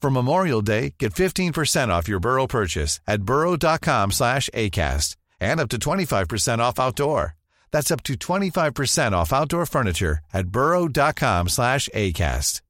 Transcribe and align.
For 0.00 0.10
Memorial 0.10 0.62
Day, 0.62 0.94
get 0.98 1.12
15% 1.12 1.88
off 1.88 2.08
your 2.08 2.20
Burrow 2.20 2.46
purchase 2.46 3.00
at 3.06 3.22
burrow.com 3.22 4.12
slash 4.12 4.48
ACAST 4.54 5.16
and 5.40 5.60
up 5.60 5.68
to 5.70 5.78
25% 5.78 6.58
off 6.60 6.78
outdoor. 6.78 7.34
That's 7.72 7.90
up 7.90 8.02
to 8.04 8.14
25% 8.14 9.12
off 9.12 9.32
outdoor 9.32 9.66
furniture 9.66 10.20
at 10.32 10.48
burrow.com 10.48 11.48
slash 11.48 11.88
ACAST. 11.94 12.60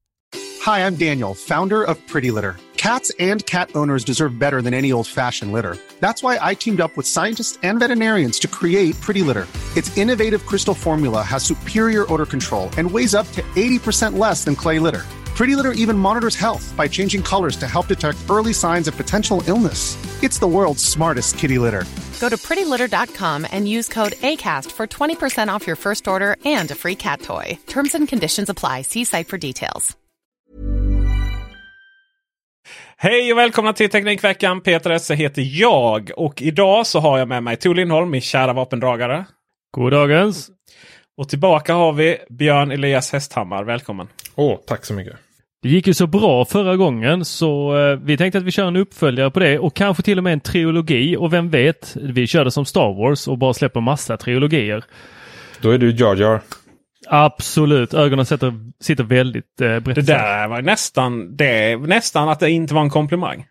Hi, 0.62 0.84
I'm 0.86 0.96
Daniel, 0.96 1.34
founder 1.34 1.82
of 1.84 2.04
Pretty 2.08 2.30
Litter. 2.30 2.56
Cats 2.76 3.12
and 3.18 3.44
cat 3.46 3.70
owners 3.74 4.04
deserve 4.04 4.38
better 4.38 4.62
than 4.62 4.74
any 4.74 4.92
old-fashioned 4.92 5.52
litter. 5.52 5.76
That's 6.00 6.22
why 6.22 6.38
I 6.40 6.54
teamed 6.54 6.80
up 6.80 6.96
with 6.96 7.06
scientists 7.06 7.58
and 7.62 7.78
veterinarians 7.78 8.38
to 8.40 8.48
create 8.48 8.98
Pretty 9.00 9.22
Litter. 9.22 9.46
Its 9.76 9.96
innovative 9.96 10.46
crystal 10.46 10.74
formula 10.74 11.22
has 11.22 11.44
superior 11.44 12.10
odor 12.12 12.26
control 12.26 12.70
and 12.78 12.90
weighs 12.90 13.14
up 13.14 13.30
to 13.32 13.42
80% 13.54 14.18
less 14.18 14.44
than 14.44 14.56
clay 14.56 14.78
litter. 14.78 15.04
Pretty 15.38 15.54
Litter 15.54 15.70
even 15.84 15.96
monitors 15.96 16.34
health 16.34 16.74
by 16.76 16.88
changing 16.88 17.22
colors 17.22 17.56
to 17.56 17.66
help 17.66 17.86
detect 17.86 18.16
early 18.28 18.52
signs 18.52 18.88
of 18.88 18.96
potential 18.96 19.40
illness. 19.46 19.96
It's 20.20 20.40
the 20.40 20.48
world's 20.48 20.84
smartest 20.84 21.38
kitty 21.38 21.58
litter. 21.58 21.84
Go 22.20 22.28
to 22.28 22.36
prettylitter.com 22.36 23.46
and 23.52 23.68
use 23.68 23.88
code 23.88 24.14
ACAST 24.22 24.72
for 24.72 24.86
20% 24.86 25.56
off 25.56 25.66
your 25.66 25.76
first 25.76 26.08
order 26.08 26.36
and 26.44 26.70
a 26.70 26.74
free 26.74 26.96
cat 26.96 27.22
toy. 27.22 27.58
Terms 27.68 27.94
and 27.94 28.08
conditions 28.08 28.50
apply. 28.50 28.82
See 28.82 29.04
site 29.04 29.28
for 29.28 29.38
details. 29.38 29.96
Hej 32.96 33.32
och 33.32 33.38
välkomna 33.38 33.72
till 33.72 33.90
Teknikveckan. 33.90 34.60
Peter 34.60 34.90
Esse 34.90 35.14
heter 35.14 35.42
jag 35.60 36.10
och 36.16 36.42
idag 36.42 36.86
så 36.86 37.00
har 37.00 37.18
jag 37.18 37.28
med 37.28 37.42
mig 37.42 37.56
Tor 37.56 37.74
Lindholm, 37.74 38.10
min 38.10 38.20
kära 38.20 38.52
vapendragare. 38.52 39.24
God 39.70 39.92
dagens! 39.92 40.50
Och 41.16 41.28
tillbaka 41.28 41.74
har 41.74 41.92
vi 41.92 42.18
Björn 42.30 42.70
Elias 42.70 43.12
Hästhammar. 43.12 43.64
Välkommen! 43.64 44.08
Åh, 44.34 44.54
oh, 44.54 44.60
tack 44.66 44.84
så 44.84 44.94
mycket! 44.94 45.27
Det 45.62 45.68
gick 45.68 45.86
ju 45.86 45.94
så 45.94 46.06
bra 46.06 46.44
förra 46.44 46.76
gången 46.76 47.24
så 47.24 47.76
eh, 47.78 47.98
vi 48.02 48.16
tänkte 48.16 48.38
att 48.38 48.44
vi 48.44 48.50
kör 48.50 48.68
en 48.68 48.76
uppföljare 48.76 49.30
på 49.30 49.40
det 49.40 49.58
och 49.58 49.74
kanske 49.74 50.02
till 50.02 50.18
och 50.18 50.24
med 50.24 50.32
en 50.32 50.40
trilogi 50.40 51.16
och 51.16 51.32
vem 51.32 51.50
vet, 51.50 51.96
vi 52.00 52.26
kör 52.26 52.44
det 52.44 52.50
som 52.50 52.64
Star 52.64 52.94
Wars 52.94 53.28
och 53.28 53.38
bara 53.38 53.54
släpper 53.54 53.80
massa 53.80 54.16
trilogier. 54.16 54.84
Då 55.60 55.70
är 55.70 55.78
du 55.78 55.90
Jar 55.90 56.16
Jar. 56.16 56.40
Absolut, 57.06 57.94
ögonen 57.94 58.26
sitter, 58.26 58.54
sitter 58.80 59.04
väldigt 59.04 59.60
eh, 59.60 59.78
brett. 59.78 59.94
Det 59.94 60.02
där 60.02 60.48
var 60.48 60.62
nästan, 60.62 61.36
det, 61.36 61.76
nästan 61.76 62.28
att 62.28 62.40
det 62.40 62.50
inte 62.50 62.74
var 62.74 62.82
en 62.82 62.90
komplimang. 62.90 63.46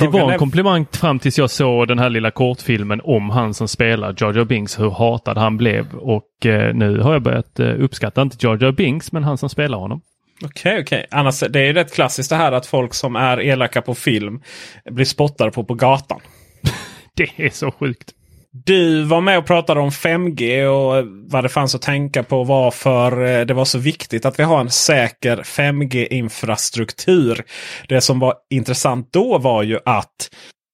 Det 0.00 0.08
var 0.08 0.32
en 0.32 0.38
komplimang 0.38 0.86
fram 0.92 1.18
tills 1.18 1.38
jag 1.38 1.50
såg 1.50 1.88
den 1.88 1.98
här 1.98 2.10
lilla 2.10 2.30
kortfilmen 2.30 3.00
om 3.04 3.30
han 3.30 3.54
som 3.54 3.68
spelar 3.68 4.14
Jar 4.18 4.34
Jar 4.34 4.44
Binks, 4.44 4.80
hur 4.80 4.90
hatad 4.90 5.38
han 5.38 5.56
blev. 5.56 5.94
Och 5.94 6.46
eh, 6.46 6.74
nu 6.74 7.00
har 7.00 7.12
jag 7.12 7.22
börjat 7.22 7.60
eh, 7.60 7.74
uppskatta, 7.78 8.22
inte 8.22 8.46
Jar 8.46 8.58
Jar 8.62 8.72
Binks, 8.72 9.12
men 9.12 9.24
han 9.24 9.38
som 9.38 9.48
spelar 9.48 9.78
honom. 9.78 10.00
Okej, 10.44 10.72
okay, 10.72 10.82
okej. 10.82 10.98
Okay. 10.98 11.06
Annars, 11.10 11.40
det 11.40 11.60
är 11.60 11.72
rätt 11.72 11.94
klassiskt 11.94 12.30
det 12.30 12.36
här 12.36 12.52
att 12.52 12.66
folk 12.66 12.94
som 12.94 13.16
är 13.16 13.40
elaka 13.40 13.82
på 13.82 13.94
film 13.94 14.42
blir 14.90 15.04
spottade 15.04 15.50
på 15.50 15.64
på 15.64 15.74
gatan. 15.74 16.20
det 17.16 17.30
är 17.36 17.50
så 17.50 17.70
sjukt. 17.70 18.10
Du 18.52 19.02
var 19.02 19.20
med 19.20 19.38
och 19.38 19.46
pratade 19.46 19.80
om 19.80 19.90
5G 19.90 20.64
och 20.64 21.06
vad 21.30 21.44
det 21.44 21.48
fanns 21.48 21.74
att 21.74 21.82
tänka 21.82 22.22
på 22.22 22.44
varför 22.44 23.24
eh, 23.24 23.46
det 23.46 23.54
var 23.54 23.64
så 23.64 23.78
viktigt 23.78 24.24
att 24.24 24.38
vi 24.38 24.42
har 24.42 24.60
en 24.60 24.70
säker 24.70 25.36
5G-infrastruktur. 25.36 27.42
Det 27.88 28.00
som 28.00 28.18
var 28.18 28.34
intressant 28.50 29.12
då 29.12 29.38
var 29.38 29.62
ju 29.62 29.78
att 29.84 30.30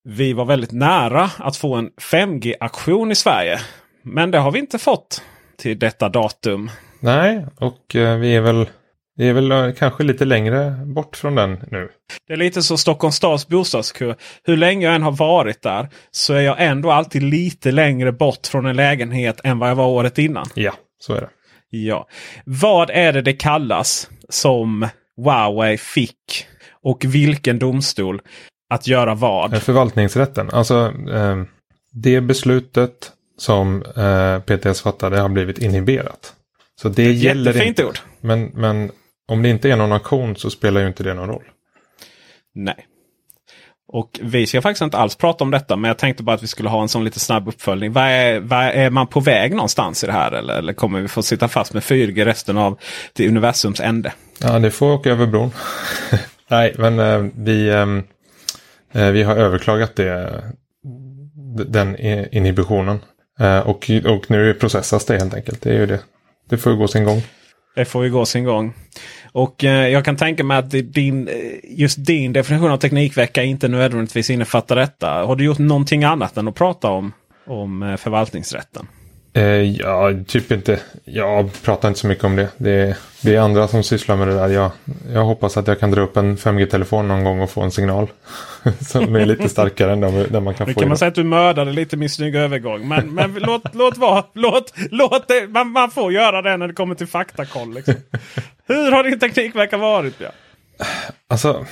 vi 0.09 0.33
var 0.33 0.45
väldigt 0.45 0.73
nära 0.73 1.31
att 1.39 1.57
få 1.57 1.75
en 1.75 1.91
5G-aktion 2.13 3.13
i 3.13 3.15
Sverige. 3.15 3.61
Men 4.03 4.31
det 4.31 4.39
har 4.39 4.53
vi 4.53 4.59
inte 4.59 4.79
fått 4.79 5.23
till 5.59 5.79
detta 5.79 6.09
datum. 6.09 6.71
Nej, 7.01 7.47
och 7.57 7.97
eh, 7.97 8.19
vi 8.19 8.37
är 8.37 8.41
väl 8.41 8.67
det 9.17 9.29
är 9.29 9.33
väl 9.33 9.53
eh, 9.53 9.73
kanske 9.73 10.03
lite 10.03 10.25
längre 10.25 10.71
bort 10.85 11.17
från 11.17 11.35
den 11.35 11.59
nu. 11.71 11.89
Det 12.27 12.33
är 12.33 12.37
lite 12.37 12.63
så 12.63 12.77
Stockholms 12.77 13.17
stads 13.17 13.49
bostadskö. 13.49 14.15
Hur 14.45 14.57
länge 14.57 14.87
jag 14.87 14.95
än 14.95 15.03
har 15.03 15.13
varit 15.13 15.63
där 15.63 15.89
så 16.11 16.35
är 16.35 16.41
jag 16.41 16.57
ändå 16.59 16.91
alltid 16.91 17.23
lite 17.23 17.73
längre 17.73 18.13
bort 18.13 18.47
från 18.47 18.67
en 18.67 18.77
lägenhet 18.77 19.41
än 19.45 19.59
vad 19.59 19.71
jag 19.71 19.75
var 19.75 19.87
året 19.87 20.19
innan. 20.19 20.47
Ja, 20.55 20.73
så 20.99 21.15
är 21.15 21.21
det. 21.21 21.29
Ja. 21.71 22.09
Vad 22.45 22.91
är 22.91 23.13
det 23.13 23.23
det 23.23 23.33
kallas 23.33 24.11
som 24.29 24.89
Huawei 25.17 25.79
fick 25.79 26.47
och 26.83 27.05
vilken 27.05 27.59
domstol 27.59 28.21
att 28.71 28.87
göra 28.87 29.15
vad? 29.15 29.63
Förvaltningsrätten. 29.63 30.51
Alltså 30.51 30.93
eh, 31.13 31.43
det 31.93 32.21
beslutet 32.21 33.13
som 33.39 33.83
eh, 33.97 34.41
PTS 34.41 34.81
fattade 34.81 35.21
har 35.21 35.29
blivit 35.29 35.59
inhiberat. 35.59 36.33
Så 36.81 36.89
det, 36.89 37.05
det 37.05 37.13
gäller 37.13 37.63
inte. 37.63 37.85
ord. 37.85 37.99
Men, 38.21 38.45
men 38.55 38.91
om 39.29 39.43
det 39.43 39.49
inte 39.49 39.71
är 39.71 39.77
någon 39.77 39.93
auktion 39.93 40.37
så 40.37 40.51
spelar 40.51 40.81
ju 40.81 40.87
inte 40.87 41.03
det 41.03 41.15
någon 41.15 41.29
roll. 41.29 41.45
Nej. 42.55 42.87
Och 43.89 44.21
vi 44.23 44.47
ska 44.47 44.63
faktiskt 44.63 44.83
inte 44.83 44.99
alls 44.99 45.17
prata 45.17 45.45
om 45.45 45.51
detta. 45.51 45.77
Men 45.77 45.89
jag 45.89 45.99
tänkte 45.99 46.23
bara 46.23 46.37
att 46.37 46.43
vi 46.43 46.47
skulle 46.47 46.69
ha 46.69 46.83
en 46.83 46.89
sån 46.89 47.05
lite 47.05 47.21
snabb 47.21 47.49
uppföljning. 47.49 47.93
Vad 47.93 48.05
är, 48.05 48.41
vad 48.41 48.65
är 48.65 48.91
man 48.91 49.07
på 49.07 49.21
väg 49.21 49.55
någonstans 49.55 50.05
i 50.05 50.07
det 50.07 50.13
här? 50.13 50.33
Eller, 50.33 50.55
eller 50.55 50.73
kommer 50.73 51.01
vi 51.01 51.09
få 51.09 51.23
sitta 51.23 51.49
fast 51.49 51.75
med 51.75 51.83
4G 51.83 52.25
resten 52.25 52.59
av 52.59 52.79
till 53.13 53.29
universums 53.29 53.81
ände? 53.81 54.13
Ja, 54.41 54.59
det 54.59 54.71
får 54.71 54.93
åka 54.93 55.11
över 55.11 55.27
bron. 55.27 55.51
Nej, 56.49 56.75
men 56.79 56.99
eh, 56.99 57.27
vi, 57.37 57.71
ehm, 57.71 58.03
eh, 58.93 59.11
vi 59.11 59.23
har 59.23 59.37
överklagat 59.37 59.97
det, 59.97 60.43
den 61.67 61.97
inhibitionen. 62.33 62.99
Eh, 63.41 63.59
och, 63.59 63.91
och 64.07 64.31
nu 64.31 64.55
processas 64.55 65.05
det 65.05 65.19
helt 65.19 65.35
enkelt. 65.35 65.63
Det 65.63 65.71
är 65.71 65.79
ju 65.79 65.87
det. 65.87 66.01
Det 66.49 66.57
får 66.57 66.73
gå 66.73 66.89
sin 66.89 67.05
gång. 67.05 67.23
Det 67.77 67.85
får 67.85 68.05
ju 68.05 68.11
gå 68.11 68.27
sin 68.27 68.45
gång. 68.45 68.73
Och 69.33 69.65
eh, 69.65 69.89
jag 69.89 70.05
kan 70.05 70.17
tänka 70.17 70.45
mig 70.45 70.59
att 70.59 70.71
din, 70.71 71.29
eh, 71.29 71.35
just 71.63 72.05
din 72.07 72.33
definition 72.33 72.71
av 72.71 72.77
teknikvecka 72.77 73.43
inte 73.43 73.69
nödvändigtvis 73.69 74.31
innefattar 74.31 74.77
detta. 74.77 75.11
Har 75.11 75.37
du 75.37 75.45
gjort 75.45 75.59
någonting 75.59 76.05
annat 76.05 76.37
än 76.37 76.49
att 76.49 76.55
prata 76.55 76.91
om, 76.91 77.13
om 77.47 77.83
eh, 77.83 77.97
förvaltningsrätten? 77.97 78.87
Eh, 79.37 79.63
ja, 79.63 80.13
typ 80.27 80.53
inte. 80.53 80.81
Jag 81.05 81.63
pratar 81.63 81.89
inte 81.89 82.01
så 82.01 82.07
mycket 82.07 82.25
om 82.25 82.37
det. 82.37 82.49
Det 82.57 82.71
är, 82.71 82.97
det 83.21 83.35
är 83.35 83.41
andra 83.41 83.69
som 83.69 83.83
sysslar 83.83 84.17
med 84.17 84.29
det 84.29 84.35
där. 84.35 84.49
Jag, 84.49 84.71
jag 85.13 85.25
hoppas 85.25 85.57
att 85.57 85.67
jag 85.67 85.81
kan 85.81 85.91
dra 85.91 86.01
upp 86.01 86.17
en 86.17 86.37
5G-telefon 86.37 87.09
någon 87.09 87.25
gång 87.25 87.41
och 87.41 87.51
få 87.51 87.63
en 87.63 87.71
signal. 87.71 88.09
som 88.81 89.17
är 89.17 89.27
lite 89.27 89.49
starkare 89.49 89.93
än 89.93 90.01
den 90.01 90.45
man 90.45 90.55
kan 90.55 90.67
nu 90.67 90.75
få. 90.75 90.81
kan 90.81 90.89
man 90.89 90.99
säga 90.99 91.09
att 91.09 91.15
du 91.15 91.25
mördade 91.25 91.73
lite 91.73 91.97
min 91.97 92.11
snygga 92.11 92.41
övergång. 92.41 92.89
Men, 92.89 93.15
men 93.15 93.35
låt, 93.35 93.75
låt 93.75 93.97
vara. 93.97 94.25
Låt, 94.33 94.73
låt 94.91 95.29
det, 95.29 95.49
man, 95.49 95.69
man 95.69 95.91
får 95.91 96.13
göra 96.13 96.43
det 96.43 96.57
när 96.57 96.69
det 96.69 96.75
kommer 96.75 96.95
till 96.95 97.07
faktakoll. 97.07 97.75
Liksom. 97.75 97.95
Hur 98.67 98.93
har 98.93 99.05
din 99.05 99.19
teknikvecka 99.19 99.77
varit 99.77 100.19
Björn? 100.19 100.33
Alltså. 101.29 101.67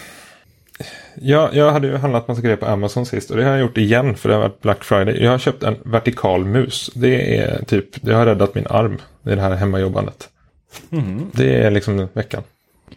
Jag, 1.15 1.55
jag 1.55 1.73
hade 1.73 1.87
ju 1.87 1.97
handlat 1.97 2.29
massa 2.29 2.43
grejer 2.43 2.56
på 2.56 2.67
Amazon 2.67 3.06
sist 3.06 3.31
och 3.31 3.37
det 3.37 3.44
har 3.44 3.50
jag 3.50 3.61
gjort 3.61 3.79
igen 3.79 4.17
för 4.17 4.29
det 4.29 4.35
har 4.35 4.43
varit 4.43 4.61
Black 4.61 4.85
Friday. 4.85 5.23
Jag 5.23 5.31
har 5.31 5.38
köpt 5.38 5.62
en 5.62 5.76
vertikal 5.82 6.44
mus. 6.44 6.91
Det 6.94 7.38
är 7.38 7.65
typ, 7.65 8.03
det 8.03 8.15
har 8.15 8.26
räddat 8.26 8.55
min 8.55 8.67
arm. 8.67 8.99
Är 9.25 9.37
det 9.37 9.43
här 9.43 9.55
hemmajobbandet. 9.55 10.29
Mm. 10.93 11.31
Det 11.32 11.62
är 11.62 11.71
liksom 11.71 12.09
veckan. 12.12 12.43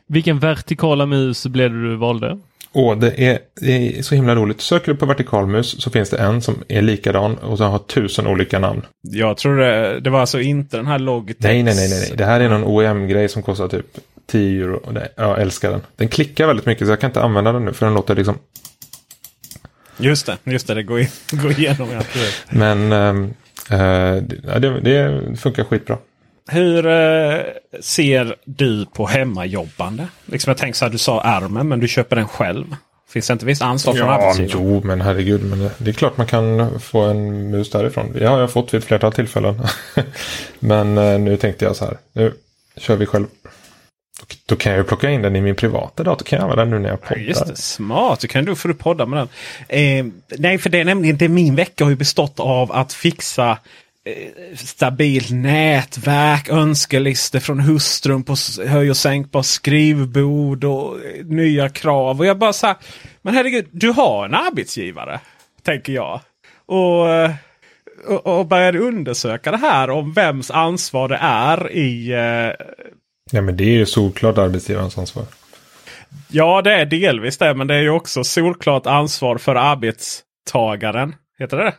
Vilken 0.07 0.39
vertikala 0.39 1.05
mus 1.05 1.45
blev 1.45 1.73
det 1.73 1.81
du 1.81 1.95
valde? 1.95 2.39
Åh, 2.73 2.97
det 2.97 3.23
är, 3.23 3.39
det 3.61 3.97
är 3.97 4.01
så 4.01 4.15
himla 4.15 4.35
roligt. 4.35 4.61
Söker 4.61 4.91
du 4.91 4.97
på 4.97 5.05
vertikalmus 5.05 5.81
så 5.81 5.89
finns 5.89 6.09
det 6.09 6.17
en 6.17 6.41
som 6.41 6.63
är 6.67 6.81
likadan 6.81 7.37
och 7.37 7.57
som 7.57 7.71
har 7.71 7.79
tusen 7.79 8.27
olika 8.27 8.59
namn. 8.59 8.85
Jag 9.01 9.37
tror 9.37 9.57
det, 9.57 9.99
det 9.99 10.09
var 10.09 10.19
alltså 10.19 10.41
inte 10.41 10.77
den 10.77 10.87
här 10.87 10.99
Logitech. 10.99 11.43
Nej, 11.43 11.63
nej, 11.63 11.75
nej, 11.75 11.89
nej. 11.89 12.13
Det 12.17 12.25
här 12.25 12.39
är 12.39 12.49
någon 12.49 12.63
OEM-grej 12.63 13.29
som 13.29 13.43
kostar 13.43 13.67
typ 13.67 13.97
10 14.25 14.63
euro. 14.63 14.75
Och 14.75 14.93
det, 14.93 15.09
jag 15.15 15.41
älskar 15.41 15.71
den. 15.71 15.81
Den 15.95 16.07
klickar 16.07 16.47
väldigt 16.47 16.65
mycket 16.65 16.87
så 16.87 16.91
jag 16.91 16.99
kan 16.99 17.09
inte 17.09 17.21
använda 17.21 17.51
den 17.51 17.65
nu 17.65 17.73
för 17.73 17.85
den 17.85 17.95
låter 17.95 18.15
liksom... 18.15 18.37
Just 19.97 20.25
det, 20.25 20.37
just 20.43 20.67
det. 20.67 20.73
Det 20.73 20.83
går, 20.83 21.05
går 21.41 21.51
igenom. 21.51 21.89
Men 22.49 22.91
äh, 23.69 24.15
det, 24.59 24.79
det, 24.79 25.21
funkar 25.37 25.63
skitbra. 25.63 25.97
Hur 26.47 26.85
uh, 26.85 27.43
ser 27.79 28.35
du 28.45 28.85
på 28.85 29.07
hemmajobbande? 29.07 30.07
Liksom 30.25 30.49
jag 30.49 30.57
tänker 30.57 30.77
så 30.77 30.85
här, 30.85 30.91
du 30.91 30.97
sa 30.97 31.21
armen 31.21 31.67
men 31.67 31.79
du 31.79 31.87
köper 31.87 32.15
den 32.15 32.27
själv. 32.27 32.75
Finns 33.09 33.27
det 33.27 33.33
inte 33.33 33.45
visst 33.45 33.61
ansvar 33.61 33.93
från 33.93 34.07
ja, 34.07 34.13
arbetsgivaren? 34.13 34.73
Jo, 34.73 34.81
men 34.83 35.01
herregud. 35.01 35.43
Men 35.43 35.69
det 35.77 35.89
är 35.91 35.93
klart 35.93 36.17
man 36.17 36.27
kan 36.27 36.79
få 36.79 37.01
en 37.01 37.51
mus 37.51 37.69
därifrån. 37.69 38.13
Det 38.13 38.25
har 38.25 38.39
jag 38.39 38.51
fått 38.51 38.73
vid 38.73 38.79
ett 38.79 38.85
flertal 38.85 39.13
tillfällen. 39.13 39.61
men 40.59 40.97
uh, 40.97 41.19
nu 41.19 41.37
tänkte 41.37 41.65
jag 41.65 41.75
så 41.75 41.85
här. 41.85 41.97
Nu 42.13 42.33
kör 42.77 42.95
vi 42.95 43.05
själv. 43.05 43.25
Då 44.45 44.55
kan 44.55 44.71
jag 44.71 44.79
ju 44.79 44.83
plocka 44.83 45.09
in 45.09 45.21
den 45.21 45.35
i 45.35 45.41
min 45.41 45.55
privata 45.55 46.03
dator. 46.03 46.25
Kan 46.25 46.37
jag 46.37 46.43
använda 46.43 46.63
den 46.63 46.71
nu 46.71 46.79
när 46.79 46.89
jag 46.89 47.01
poddar. 47.01 47.21
Ja, 47.21 47.27
just 47.27 47.47
det, 47.47 47.55
smart. 47.55 48.19
Du 48.19 48.27
kan 48.27 48.45
du 48.45 48.55
få 48.55 48.73
podda 48.73 49.05
med 49.05 49.19
den. 49.19 49.27
Eh, 49.69 50.05
nej, 50.37 50.57
för 50.57 50.69
det 50.69 50.79
är 50.79 50.85
nämligen 50.85 51.17
det 51.17 51.29
min 51.29 51.55
vecka 51.55 51.83
har 51.83 51.89
ju 51.89 51.95
bestått 51.95 52.39
av 52.39 52.71
att 52.71 52.93
fixa 52.93 53.51
eh, 53.51 53.57
stabilt 54.55 55.31
nätverk, 55.31 56.49
önskelistor 56.49 57.39
från 57.39 57.59
hustrun 57.59 58.23
på 58.23 58.35
höj 58.67 58.89
och 58.89 58.97
sänkbart 58.97 59.45
skrivbord 59.45 60.63
och 60.63 61.05
eh, 61.05 61.25
nya 61.25 61.69
krav. 61.69 62.19
Och 62.19 62.25
jag 62.25 62.37
bara 62.37 62.53
så 62.53 62.67
här, 62.67 62.75
men 63.21 63.33
herregud, 63.33 63.67
du 63.71 63.89
har 63.89 64.25
en 64.25 64.33
arbetsgivare. 64.33 65.19
Tänker 65.63 65.93
jag. 65.93 66.21
Och, 66.65 67.09
eh, 67.09 67.31
och, 68.07 68.39
och 68.39 68.45
började 68.45 68.79
undersöka 68.79 69.51
det 69.51 69.57
här 69.57 69.89
om 69.89 70.13
vems 70.13 70.51
ansvar 70.51 71.07
det 71.07 71.19
är 71.21 71.71
i 71.71 72.11
eh, 72.11 72.65
Ja 73.31 73.41
men 73.41 73.57
det 73.57 73.63
är 73.63 73.73
ju 73.73 73.85
solklart 73.85 74.37
arbetsgivarens 74.37 74.97
ansvar. 74.97 75.25
Ja 76.27 76.61
det 76.61 76.73
är 76.73 76.85
delvis 76.85 77.37
det. 77.37 77.53
Men 77.53 77.67
det 77.67 77.75
är 77.75 77.81
ju 77.81 77.89
också 77.89 78.23
solklart 78.23 78.85
ansvar 78.85 79.37
för 79.37 79.55
arbetstagaren. 79.55 81.15
Heter 81.39 81.57
det 81.57 81.73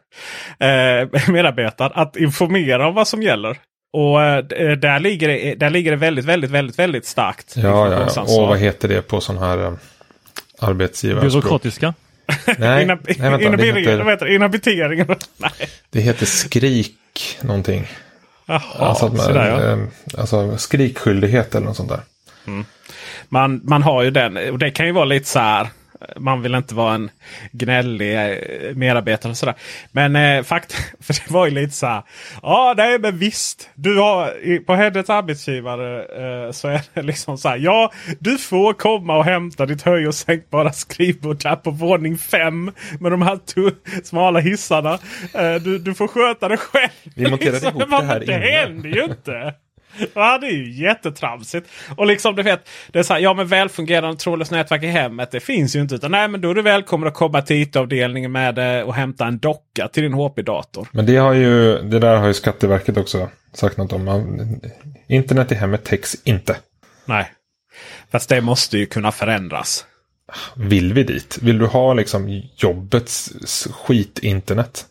eh, 0.66 1.28
Medarbetaren. 1.32 1.93
Att 1.94 2.16
informera 2.16 2.88
om 2.88 2.94
vad 2.94 3.08
som 3.08 3.22
gäller. 3.22 3.56
Och 3.93 4.22
eh, 4.22 4.44
där, 4.76 5.00
ligger 5.00 5.28
det, 5.28 5.55
där 5.55 5.70
ligger 5.70 5.90
det 5.90 5.96
väldigt, 5.96 6.25
väldigt, 6.25 6.50
väldigt, 6.50 6.78
väldigt 6.78 7.06
starkt. 7.06 7.56
Ja, 7.56 8.08
ja. 8.16 8.22
Och 8.22 8.49
vad 8.49 8.58
heter 8.58 8.88
det 8.88 9.02
på 9.02 9.20
sån 9.20 9.38
här 9.38 9.64
eh, 9.64 9.72
arbetsgivarspråk? 10.58 11.32
Byråkratiska? 11.32 11.94
Nej, 12.58 12.87
vänta, 12.87 13.05
det 13.06 14.02
heter, 14.02 14.26
inhabitering. 14.26 15.06
det 15.90 16.00
heter 16.00 16.26
skrik 16.26 17.38
någonting. 17.40 17.87
Jaha, 18.46 18.62
alltså, 18.78 19.06
att 19.06 19.12
man, 19.12 19.26
sådär, 19.26 19.49
ja. 19.49 19.72
Eh, 19.72 19.78
alltså 20.20 20.58
skrikskyldighet 20.58 21.55
eller 21.55 21.66
något 21.66 21.76
sånt 21.76 21.88
där. 21.88 22.00
Mm. 22.46 22.64
Man, 23.28 23.60
man 23.64 23.82
har 23.82 24.02
ju 24.02 24.10
den 24.10 24.50
och 24.50 24.58
det 24.58 24.70
kan 24.70 24.87
ju 24.87 24.93
vara 24.93 25.05
lite 25.05 25.26
så 25.26 25.38
här. 25.38 25.69
Man 26.17 26.43
vill 26.43 26.55
inte 26.55 26.75
vara 26.75 26.95
en 26.95 27.11
gnällig 27.53 28.17
eh, 28.17 28.75
medarbetare 28.75 29.31
och 29.31 29.37
sådär. 29.37 29.55
Men 29.93 30.17
eh, 30.17 30.43
fakt 30.43 30.73
för 31.00 31.15
det 31.15 31.31
var 31.31 31.47
ju 31.47 31.53
lite 31.53 31.75
så 31.75 31.87
här. 31.87 32.03
Ja, 32.43 32.75
nej 32.77 32.99
men 32.99 33.19
visst. 33.19 33.71
Du 33.75 33.99
har, 33.99 34.59
på 34.65 34.75
hennes 34.75 35.11
arbetsgivare 35.11 35.99
eh, 35.99 36.53
så 36.53 36.69
är 36.69 36.81
det 36.95 37.03
liksom 37.03 37.39
så 37.39 37.49
här. 37.49 37.56
Ja, 37.56 37.93
du 38.19 38.39
får 38.39 38.73
komma 38.73 39.17
och 39.17 39.25
hämta 39.25 39.67
ditt 39.67 39.83
höj 39.83 40.09
och 40.09 40.15
sänkbara 40.15 40.73
skrivbord 40.73 41.43
där 41.43 41.56
på 41.56 41.71
våning 41.71 42.19
fem. 42.19 42.73
Med 43.01 43.12
de 43.12 43.23
här 43.23 43.39
smala 44.05 44.41
hissarna. 44.41 44.99
Eh, 45.35 45.55
du, 45.55 45.79
du 45.79 45.94
får 45.94 46.09
sköta 46.09 46.49
det 46.49 46.56
själv. 46.56 46.91
Vi 47.15 47.31
monterade 47.31 47.53
liksom, 47.53 47.77
ihop 47.81 47.91
det 47.91 48.06
här 48.06 48.23
innan. 48.23 48.41
Det 48.41 48.47
händer 48.47 48.89
ju 48.89 49.05
inte. 49.05 49.55
Ja, 50.14 50.38
det 50.38 50.46
är 50.46 50.52
ju 50.52 50.73
jättetramsigt. 50.73 51.69
Och 51.96 52.06
liksom 52.06 52.37
du 52.37 52.43
vet, 52.43 52.69
det 52.93 52.99
är 52.99 53.02
så 53.02 53.12
här, 53.12 53.20
ja 53.20 53.35
men 53.35 53.46
välfungerande 53.46 54.17
trådlöst 54.17 54.50
nätverk 54.50 54.82
i 54.82 54.87
hemmet, 54.87 55.31
det 55.31 55.40
finns 55.40 55.76
ju 55.76 55.81
inte. 55.81 55.94
Utan 55.94 56.11
nej, 56.11 56.29
men 56.29 56.40
då 56.40 56.50
är 56.50 56.55
du 56.55 56.62
välkommen 56.62 57.08
att 57.08 57.14
komma 57.14 57.43
till 57.43 57.62
IT-avdelningen 57.62 58.32
med 58.32 58.85
och 58.85 58.94
hämta 58.94 59.26
en 59.26 59.38
docka 59.38 59.88
till 59.88 60.02
din 60.02 60.12
HP-dator. 60.12 60.88
Men 60.93 61.06
det 61.06 61.17
har 61.17 61.32
ju, 61.32 61.79
det 61.82 61.99
där 61.99 62.17
har 62.17 62.26
ju 62.26 62.35
Skatteverket 62.35 62.96
också 62.96 63.29
sagt 63.52 63.76
något 63.76 63.93
om. 63.93 64.61
Internet 65.08 65.52
i 65.52 65.55
hemmet 65.55 65.85
täcks 65.85 66.17
inte. 66.25 66.56
Nej, 67.05 67.32
fast 68.11 68.29
det 68.29 68.41
måste 68.41 68.79
ju 68.79 68.87
kunna 68.87 69.12
förändras. 69.12 69.87
Vill 70.56 70.93
vi 70.93 71.02
dit? 71.02 71.38
Vill 71.43 71.58
du 71.58 71.67
ha 71.67 71.94
liksom 71.94 72.43
jobbets 72.56 73.31
skit-internet? 73.73 74.87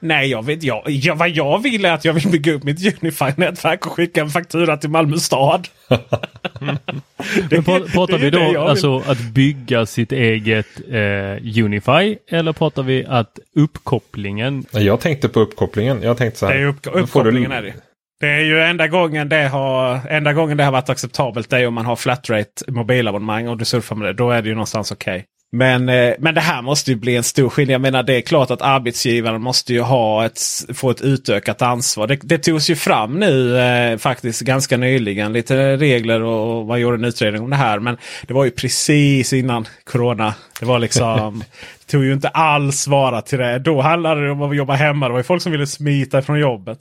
Nej, 0.00 0.30
jag 0.30 0.44
vet 0.44 0.62
jag, 0.62 0.82
jag, 0.86 1.16
Vad 1.16 1.30
jag 1.30 1.62
vill 1.62 1.84
är 1.84 1.92
att 1.92 2.04
jag 2.04 2.12
vill 2.12 2.28
bygga 2.28 2.52
upp 2.52 2.64
mitt 2.64 3.02
Unify-nätverk 3.02 3.86
och 3.86 3.92
skicka 3.92 4.20
en 4.20 4.28
faktura 4.28 4.76
till 4.76 4.90
Malmö 4.90 5.16
stad. 5.16 5.68
det, 7.50 7.62
pratar 7.62 8.18
vi 8.18 8.30
då 8.30 8.60
alltså 8.60 8.98
att 8.98 9.20
bygga 9.20 9.86
sitt 9.86 10.12
eget 10.12 10.66
eh, 10.90 11.64
Unify 11.64 12.16
eller 12.28 12.52
pratar 12.52 12.82
vi 12.82 13.04
att 13.08 13.38
uppkopplingen? 13.56 14.64
Jag 14.70 15.00
tänkte 15.00 15.28
på 15.28 15.40
uppkopplingen. 15.40 16.02
Jag 16.02 16.16
tänkte 16.16 16.38
så 16.38 16.46
här. 16.46 16.54
Det 16.54 16.60
är 16.60 16.66
upp, 16.66 16.86
uppkopplingen 16.92 17.50
du... 17.50 17.56
är 17.56 17.62
det. 17.62 17.74
Det 18.20 18.28
är 18.28 18.40
ju 18.40 18.60
enda 18.62 18.88
gången 18.88 19.28
det 19.28 19.48
har, 19.48 20.00
enda 20.08 20.32
gången 20.32 20.56
det 20.56 20.64
har 20.64 20.72
varit 20.72 20.88
acceptabelt. 20.88 21.50
Det 21.50 21.58
är 21.58 21.66
om 21.66 21.74
man 21.74 21.86
har 21.86 21.96
flatrate 21.96 22.64
mobilabonnemang 22.68 23.48
och 23.48 23.58
du 23.58 23.64
surfar 23.64 23.96
med 23.96 24.08
det. 24.08 24.12
Då 24.12 24.30
är 24.30 24.42
det 24.42 24.48
ju 24.48 24.54
någonstans 24.54 24.92
okej. 24.92 25.14
Okay. 25.16 25.26
Men, 25.56 25.88
eh, 25.88 26.14
men 26.18 26.34
det 26.34 26.40
här 26.40 26.62
måste 26.62 26.90
ju 26.90 26.96
bli 26.96 27.16
en 27.16 27.22
stor 27.22 27.48
skillnad. 27.48 27.74
Jag 27.74 27.80
menar 27.80 28.02
det 28.02 28.14
är 28.14 28.20
klart 28.20 28.50
att 28.50 28.62
arbetsgivaren 28.62 29.42
måste 29.42 29.72
ju 29.72 29.80
ha 29.80 30.24
ett, 30.26 30.40
få 30.74 30.90
ett 30.90 31.00
utökat 31.00 31.62
ansvar. 31.62 32.06
Det, 32.06 32.18
det 32.22 32.38
togs 32.38 32.70
ju 32.70 32.76
fram 32.76 33.20
nu 33.20 33.58
eh, 33.58 33.98
faktiskt 33.98 34.40
ganska 34.40 34.76
nyligen. 34.76 35.32
Lite 35.32 35.76
regler 35.76 36.22
och, 36.22 36.58
och 36.58 36.66
man 36.66 36.80
gjorde 36.80 36.96
en 36.96 37.04
utredning 37.04 37.42
om 37.42 37.50
det 37.50 37.56
här. 37.56 37.78
Men 37.78 37.96
det 38.26 38.34
var 38.34 38.44
ju 38.44 38.50
precis 38.50 39.32
innan 39.32 39.68
Corona. 39.84 40.34
Det 40.60 40.66
var 40.66 40.78
liksom 40.78 41.44
tog 41.86 42.04
ju 42.04 42.12
inte 42.12 42.28
alls 42.28 42.86
vara 42.88 43.22
till 43.22 43.38
det. 43.38 43.58
Då 43.58 43.80
handlade 43.80 44.24
det 44.24 44.30
om 44.30 44.42
att 44.42 44.56
jobba 44.56 44.74
hemma. 44.74 45.06
Det 45.06 45.12
var 45.12 45.20
ju 45.20 45.24
folk 45.24 45.42
som 45.42 45.52
ville 45.52 45.66
smita 45.66 46.22
från 46.22 46.40
jobbet. 46.40 46.78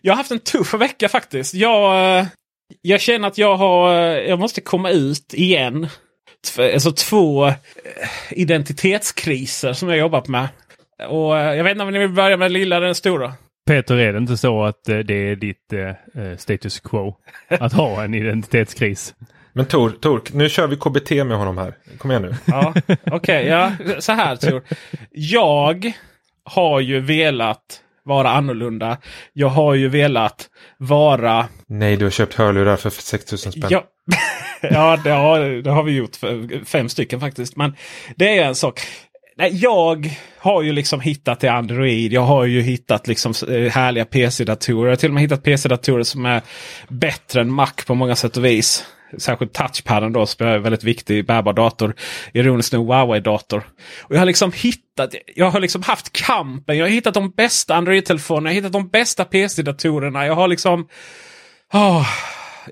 Jag 0.00 0.12
har 0.12 0.16
haft 0.16 0.30
en 0.30 0.38
tuff 0.38 0.74
vecka 0.74 1.08
faktiskt. 1.08 1.54
Jag, 1.54 2.18
eh, 2.18 2.26
jag 2.82 3.00
känner 3.00 3.28
att 3.28 3.38
jag, 3.38 3.56
har, 3.56 3.92
jag 4.00 4.38
måste 4.38 4.60
komma 4.60 4.90
ut 4.90 5.34
igen 5.34 5.88
alltså 6.58 6.92
två 6.92 7.46
eh, 7.46 7.54
identitetskriser 8.30 9.72
som 9.72 9.88
jag 9.88 9.98
jobbat 9.98 10.28
med. 10.28 10.48
Och 11.08 11.38
eh, 11.38 11.54
jag 11.54 11.64
vet 11.64 11.70
inte 11.70 11.84
om 11.84 11.90
ni 11.90 11.98
vill 11.98 12.08
börja 12.08 12.36
med 12.36 12.44
den 12.44 12.52
lilla 12.52 12.76
eller 12.76 12.86
den 12.86 12.94
stora? 12.94 13.34
Peter, 13.66 13.96
är 13.96 14.12
det 14.12 14.18
inte 14.18 14.36
så 14.36 14.64
att 14.64 14.88
eh, 14.88 14.98
det 14.98 15.14
är 15.14 15.36
ditt 15.36 15.72
status 16.38 16.80
quo 16.80 17.16
att 17.48 17.72
ha 17.72 18.04
en 18.04 18.14
identitetskris? 18.14 19.14
Men 19.52 19.66
Tor, 19.66 19.90
Tor, 19.90 20.22
nu 20.32 20.48
kör 20.48 20.66
vi 20.66 20.76
KBT 20.76 21.10
med 21.10 21.36
honom 21.38 21.58
här. 21.58 21.74
Kom 21.98 22.10
igen 22.10 22.22
nu. 22.22 22.34
Ja, 22.46 22.74
Okej, 22.86 23.06
okay, 23.12 23.46
ja, 23.46 23.72
så 23.98 24.12
här 24.12 24.36
Tor. 24.36 24.62
Jag 25.10 25.92
har 26.44 26.80
ju 26.80 27.00
velat 27.00 27.82
vara 28.04 28.30
annorlunda. 28.30 28.98
Jag 29.32 29.48
har 29.48 29.74
ju 29.74 29.88
velat 29.88 30.48
vara... 30.78 31.48
Nej, 31.66 31.96
du 31.96 32.04
har 32.04 32.10
köpt 32.10 32.34
hörlurar 32.34 32.76
för 32.76 32.90
6000 32.90 33.52
spänn. 33.52 33.68
Ja, 33.70 33.84
ja 34.70 34.98
det, 35.04 35.10
har, 35.10 35.40
det 35.62 35.70
har 35.70 35.82
vi 35.82 35.92
gjort. 35.92 36.16
För 36.16 36.64
fem 36.64 36.88
stycken 36.88 37.20
faktiskt. 37.20 37.56
Men 37.56 37.76
det 38.16 38.38
är 38.38 38.44
en 38.44 38.54
sak. 38.54 38.80
Nej, 39.36 39.50
jag 39.54 40.10
har 40.38 40.62
ju 40.62 40.72
liksom 40.72 41.00
hittat 41.00 41.40
till 41.40 41.48
Android. 41.48 42.12
Jag 42.12 42.20
har 42.20 42.44
ju 42.44 42.60
hittat 42.62 43.06
liksom 43.06 43.34
eh, 43.48 43.70
härliga 43.72 44.04
PC-datorer. 44.04 44.84
Jag 44.84 44.92
har 44.92 44.96
till 44.96 45.10
och 45.10 45.14
med 45.14 45.22
hittat 45.22 45.42
PC-datorer 45.42 46.02
som 46.02 46.26
är 46.26 46.42
bättre 46.88 47.40
än 47.40 47.52
Mac 47.52 47.72
på 47.86 47.94
många 47.94 48.16
sätt 48.16 48.36
och 48.36 48.44
vis. 48.44 48.84
Särskilt 49.18 49.52
touchpaden 49.52 50.12
då 50.12 50.26
som 50.26 50.46
är 50.46 50.58
väldigt 50.58 50.84
viktig 50.84 51.26
bärbar 51.26 51.52
dator. 51.52 51.94
Ironiskt 52.32 52.72
nog 52.72 52.86
Huawei-dator. 52.86 53.62
Och 54.02 54.14
jag 54.14 54.18
har 54.18 54.26
liksom 54.26 54.52
hittat, 54.52 55.14
jag 55.34 55.50
har 55.50 55.60
liksom 55.60 55.82
haft 55.82 56.12
kampen. 56.12 56.76
Jag 56.76 56.84
har 56.84 56.90
hittat 56.90 57.14
de 57.14 57.30
bästa 57.30 57.74
Android-telefonerna. 57.74 58.48
Jag 58.48 58.54
har 58.54 58.60
hittat 58.60 58.72
de 58.72 58.88
bästa 58.88 59.24
PC-datorerna. 59.24 60.26
Jag 60.26 60.34
har 60.34 60.48
liksom... 60.48 60.88
Oh, 61.72 62.06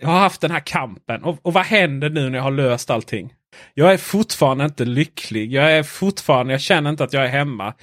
jag 0.01 0.09
har 0.09 0.19
haft 0.19 0.41
den 0.41 0.51
här 0.51 0.61
kampen. 0.61 1.25
Och, 1.25 1.39
och 1.43 1.53
vad 1.53 1.65
händer 1.65 2.11
nu 2.11 2.31
när 2.31 2.39
jag 2.39 2.43
har 2.43 2.51
löst 2.51 2.91
allting? 2.91 3.33
Jag 3.75 3.93
är 3.93 3.99
fortfarande 3.99 4.65
inte 4.65 4.85
lycklig. 4.85 5.53
Jag 5.53 5.73
är 5.73 5.83
fortfarande, 5.83 6.53
jag 6.53 6.61
känner 6.61 6.91
inte 6.91 7.05
att 7.05 7.13
jag 7.13 7.25
är 7.25 7.29
hemma. 7.29 7.75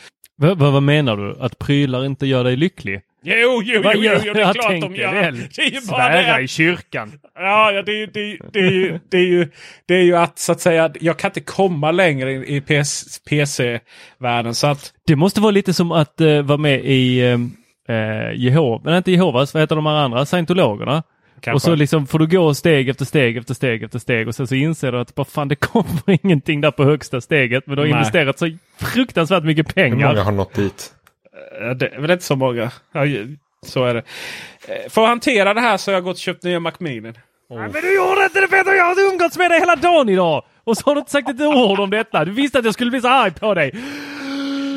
V 0.41 0.53
vad 0.53 0.83
menar 0.83 1.17
du? 1.17 1.37
Att 1.39 1.59
prylar 1.59 2.05
inte 2.05 2.25
gör 2.25 2.43
dig 2.43 2.55
lycklig? 2.55 3.01
Jo, 3.25 3.61
jo, 3.65 3.81
jo, 3.83 3.91
jo, 3.95 4.11
jo 4.23 4.33
det 4.33 4.41
är 4.41 4.53
klart 4.53 4.81
de 4.81 4.95
gör. 4.95 5.13
Det, 5.13 5.31
det 5.55 5.61
är 5.61 5.71
ju 5.71 5.81
Svära 5.81 6.41
i 6.41 6.47
kyrkan. 6.47 7.11
Ja, 7.35 7.71
ja 7.71 7.81
det, 7.81 8.05
det, 8.05 8.37
det, 8.53 8.59
är 8.59 8.71
ju, 8.71 8.99
det, 9.09 9.17
är 9.17 9.25
ju, 9.25 9.51
det 9.85 9.95
är 9.95 10.03
ju 10.03 10.15
att 10.15 10.39
så 10.39 10.51
att 10.51 10.61
säga, 10.61 10.91
jag 10.99 11.17
kan 11.17 11.29
inte 11.29 11.41
komma 11.41 11.91
längre 11.91 12.31
i 12.31 12.61
PC-världen. 13.29 14.55
så 14.55 14.67
att... 14.67 14.93
Det 15.07 15.15
måste 15.15 15.41
vara 15.41 15.51
lite 15.51 15.73
som 15.73 15.91
att 15.91 16.21
uh, 16.21 16.41
vara 16.41 16.57
med 16.57 16.81
i 16.85 17.23
uh, 17.89 18.35
Jehova, 18.35 18.81
men 18.83 18.97
inte 18.97 19.11
Jehovas, 19.11 19.53
vad 19.53 19.63
heter 19.63 19.75
de 19.75 19.85
här 19.85 19.93
andra, 19.93 20.25
scientologerna? 20.25 21.03
Kanske. 21.43 21.55
Och 21.55 21.61
så 21.61 21.75
liksom 21.75 22.07
får 22.07 22.19
du 22.19 22.27
gå 22.27 22.53
steg 22.53 22.89
efter 22.89 23.05
steg 23.05 23.37
efter 23.37 23.53
steg 23.53 23.83
efter 23.83 23.99
steg 23.99 24.27
och 24.27 24.35
sen 24.35 24.47
så 24.47 24.55
inser 24.55 24.91
du 24.91 24.99
att 24.99 25.15
bara 25.15 25.25
fan 25.25 25.47
det 25.47 25.55
kommer 25.55 26.19
ingenting 26.23 26.61
där 26.61 26.71
på 26.71 26.83
högsta 26.83 27.21
steget. 27.21 27.67
Men 27.67 27.75
du 27.75 27.81
har 27.81 27.87
Nej. 27.87 27.97
investerat 27.97 28.39
så 28.39 28.57
fruktansvärt 28.79 29.43
mycket 29.43 29.75
pengar. 29.75 29.97
Hur 29.97 30.05
många 30.05 30.23
har 30.23 30.31
nått 30.31 30.53
dit? 30.53 30.93
Det 31.75 31.87
är 31.87 32.01
väl 32.01 32.11
inte 32.11 32.23
så 32.23 32.35
många. 32.35 32.71
Så 33.65 33.85
är 33.85 33.93
det. 33.93 34.03
Eh, 34.67 34.89
för 34.89 35.01
att 35.03 35.07
hantera 35.07 35.53
det 35.53 35.61
här 35.61 35.77
så 35.77 35.91
har 35.91 35.93
jag 35.93 36.03
gått 36.03 36.15
och 36.15 36.19
köpt 36.19 36.43
nya 36.43 36.59
Mac 36.59 36.71
Mini. 36.79 37.13
Oh. 37.49 37.59
men 37.59 37.71
du 37.71 37.95
gjorde 37.95 38.23
inte 38.23 38.41
det 38.41 38.47
Peter! 38.47 38.73
Jag 38.73 38.85
har 38.85 39.11
umgåtts 39.13 39.37
med 39.37 39.51
dig 39.51 39.59
hela 39.59 39.75
dagen 39.75 40.09
idag! 40.09 40.43
Och 40.63 40.77
så 40.77 40.83
har 40.85 40.95
du 40.95 40.99
inte 40.99 41.11
sagt 41.11 41.29
ett 41.29 41.41
ord 41.41 41.79
om 41.79 41.89
detta. 41.89 42.25
Du 42.25 42.31
visste 42.31 42.59
att 42.59 42.65
jag 42.65 42.73
skulle 42.73 42.91
bli 42.91 43.01
så 43.01 43.07
arg 43.07 43.31
på 43.31 43.53
dig. 43.53 43.71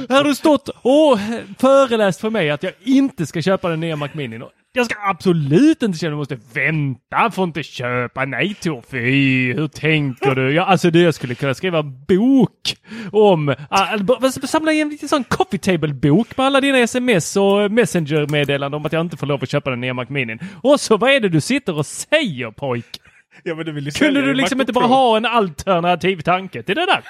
Här 0.08 0.16
har 0.16 0.24
du 0.24 0.34
stått 0.34 0.68
och 0.68 1.18
föreläst 1.58 2.20
för 2.20 2.30
mig 2.30 2.50
att 2.50 2.62
jag 2.62 2.72
inte 2.84 3.26
ska 3.26 3.42
köpa 3.42 3.68
den 3.68 3.80
nya 3.80 3.96
Mac 3.96 4.08
Mini. 4.12 4.40
Jag 4.76 4.86
ska 4.86 4.94
absolut 5.02 5.82
inte 5.82 5.98
känna 5.98 6.08
att 6.08 6.30
jag 6.30 6.36
måste 6.36 6.60
vänta, 6.60 7.30
får 7.30 7.44
inte 7.44 7.62
köpa. 7.62 8.24
Nej 8.24 8.54
Tor, 8.54 8.82
fy, 8.90 9.52
hur 9.52 9.68
tänker 9.68 10.34
du? 10.34 10.52
Ja, 10.52 10.64
alltså 10.64 10.90
det, 10.90 11.00
jag 11.00 11.14
skulle 11.14 11.34
kunna 11.34 11.54
skriva 11.54 11.82
bok 11.82 12.76
om, 13.12 13.48
uh, 13.48 14.30
samla 14.30 14.72
en 14.72 14.88
liten 14.88 15.08
sån 15.08 15.24
coffee 15.24 15.58
table-bok 15.58 16.36
med 16.36 16.46
alla 16.46 16.60
dina 16.60 16.78
sms 16.78 17.36
och 17.36 17.72
messenger-meddelanden 17.72 18.78
om 18.80 18.86
att 18.86 18.92
jag 18.92 19.00
inte 19.00 19.16
får 19.16 19.26
lov 19.26 19.42
att 19.42 19.50
köpa 19.50 19.70
den 19.70 19.80
nya 19.80 19.94
Mac 19.94 20.06
Mini. 20.08 20.38
Och 20.62 20.80
så 20.80 20.96
vad 20.96 21.10
är 21.10 21.20
det 21.20 21.28
du 21.28 21.40
sitter 21.40 21.76
och 21.76 21.86
säger 21.86 22.50
pojk? 22.50 23.00
Ja, 23.42 23.54
du 23.54 23.90
Kunde 23.90 24.22
du 24.22 24.34
liksom 24.34 24.60
inte 24.60 24.72
bara 24.72 24.86
ha 24.86 25.16
en 25.16 25.26
alternativ 25.26 26.20
tanke 26.20 26.62
till 26.62 26.74
det 26.74 26.86
där? 26.86 27.02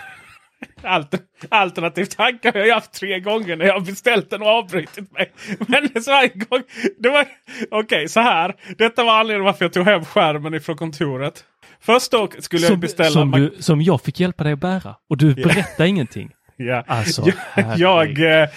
Alter, 0.83 1.21
alternativ 1.49 2.05
tanke 2.05 2.51
har 2.55 2.61
jag 2.61 2.75
haft 2.75 2.93
tre 2.93 3.21
gånger 3.21 3.57
när 3.57 3.65
jag 3.65 3.85
beställt 3.85 4.31
den 4.31 4.43
och 4.43 4.49
avbrutit 4.49 5.13
mig. 5.13 5.33
Men 5.59 6.03
så 6.03 6.11
här 6.11 6.29
gång, 6.35 6.63
Okej, 7.01 7.79
okay, 7.81 8.09
så 8.09 8.21
här. 8.21 8.55
Detta 8.79 9.05
var 9.05 9.13
anledningen 9.13 9.45
varför 9.45 9.65
jag 9.65 9.73
tog 9.73 9.85
hem 9.85 10.05
skärmen 10.05 10.55
ifrån 10.55 10.77
kontoret. 10.77 11.45
Först 11.81 12.11
då 12.11 12.29
skulle 12.39 12.63
som, 12.63 12.73
jag 12.73 12.81
beställa... 12.81 13.11
Som, 13.11 13.31
du, 13.31 13.55
som 13.59 13.83
jag 13.83 14.03
fick 14.03 14.21
hjälpa 14.21 14.45
dig 14.45 14.53
att 14.53 14.61
bära. 14.61 14.95
Och 15.11 15.17
du 15.17 15.35
berättade 15.35 15.65
yeah. 15.79 15.91
ingenting. 15.91 16.31
Ja. 16.59 16.85
Alltså, 16.87 17.25
jag, 17.57 17.79
jag, 17.79 18.43
eh, 18.43 18.49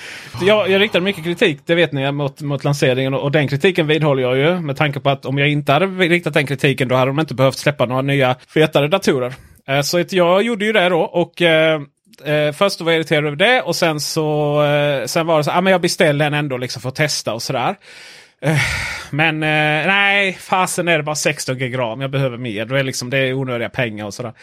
jag, 0.41 0.69
jag 0.69 0.81
riktade 0.81 1.03
mycket 1.03 1.23
kritik, 1.23 1.59
det 1.65 1.75
vet 1.75 1.91
ni, 1.91 2.11
mot, 2.11 2.41
mot 2.41 2.63
lanseringen 2.63 3.13
och, 3.13 3.23
och 3.23 3.31
den 3.31 3.47
kritiken 3.47 3.87
vidhåller 3.87 4.23
jag 4.23 4.37
ju. 4.37 4.59
Med 4.59 4.77
tanke 4.77 4.99
på 4.99 5.09
att 5.09 5.25
om 5.25 5.37
jag 5.37 5.49
inte 5.49 5.71
hade 5.71 5.85
riktat 5.85 6.33
den 6.33 6.47
kritiken 6.47 6.87
då 6.87 6.95
hade 6.95 7.09
de 7.09 7.19
inte 7.19 7.33
behövt 7.33 7.57
släppa 7.57 7.85
några 7.85 8.01
nya 8.01 8.35
fetare 8.53 8.87
datorer. 8.87 9.33
Eh, 9.69 9.81
så 9.81 10.03
jag 10.09 10.43
gjorde 10.43 10.65
ju 10.65 10.73
det 10.73 10.89
då 10.89 11.01
och 11.01 11.41
eh, 11.41 11.81
eh, 12.25 12.51
först 12.51 12.81
var 12.81 12.91
jag 12.91 12.99
irriterad 12.99 13.25
över 13.25 13.38
det 13.38 13.61
och 13.61 13.75
sen 13.75 13.99
så 13.99 14.63
eh, 14.63 15.05
sen 15.05 15.27
var 15.27 15.38
det 15.38 15.43
så 15.43 15.51
att 15.51 15.65
ah, 15.65 15.69
jag 15.69 15.81
beställde 15.81 16.25
en 16.25 16.33
ändå 16.33 16.57
liksom 16.57 16.81
för 16.81 16.89
att 16.89 16.95
testa 16.95 17.33
och 17.33 17.41
sådär. 17.41 17.75
Eh, 18.41 18.57
men 19.09 19.43
eh, 19.43 19.88
nej, 19.88 20.33
fasen 20.33 20.88
är 20.88 20.97
det 20.97 21.03
bara 21.03 21.15
16 21.15 21.57
gig 21.57 21.77
ram. 21.77 22.01
Jag 22.01 22.11
behöver 22.11 22.38
mer. 22.38 22.65
Då 22.65 22.75
är 22.75 22.83
liksom, 22.83 23.09
det 23.09 23.17
är 23.17 23.33
onödiga 23.33 23.69
pengar 23.69 24.05
och 24.05 24.13
sådär. 24.13 24.33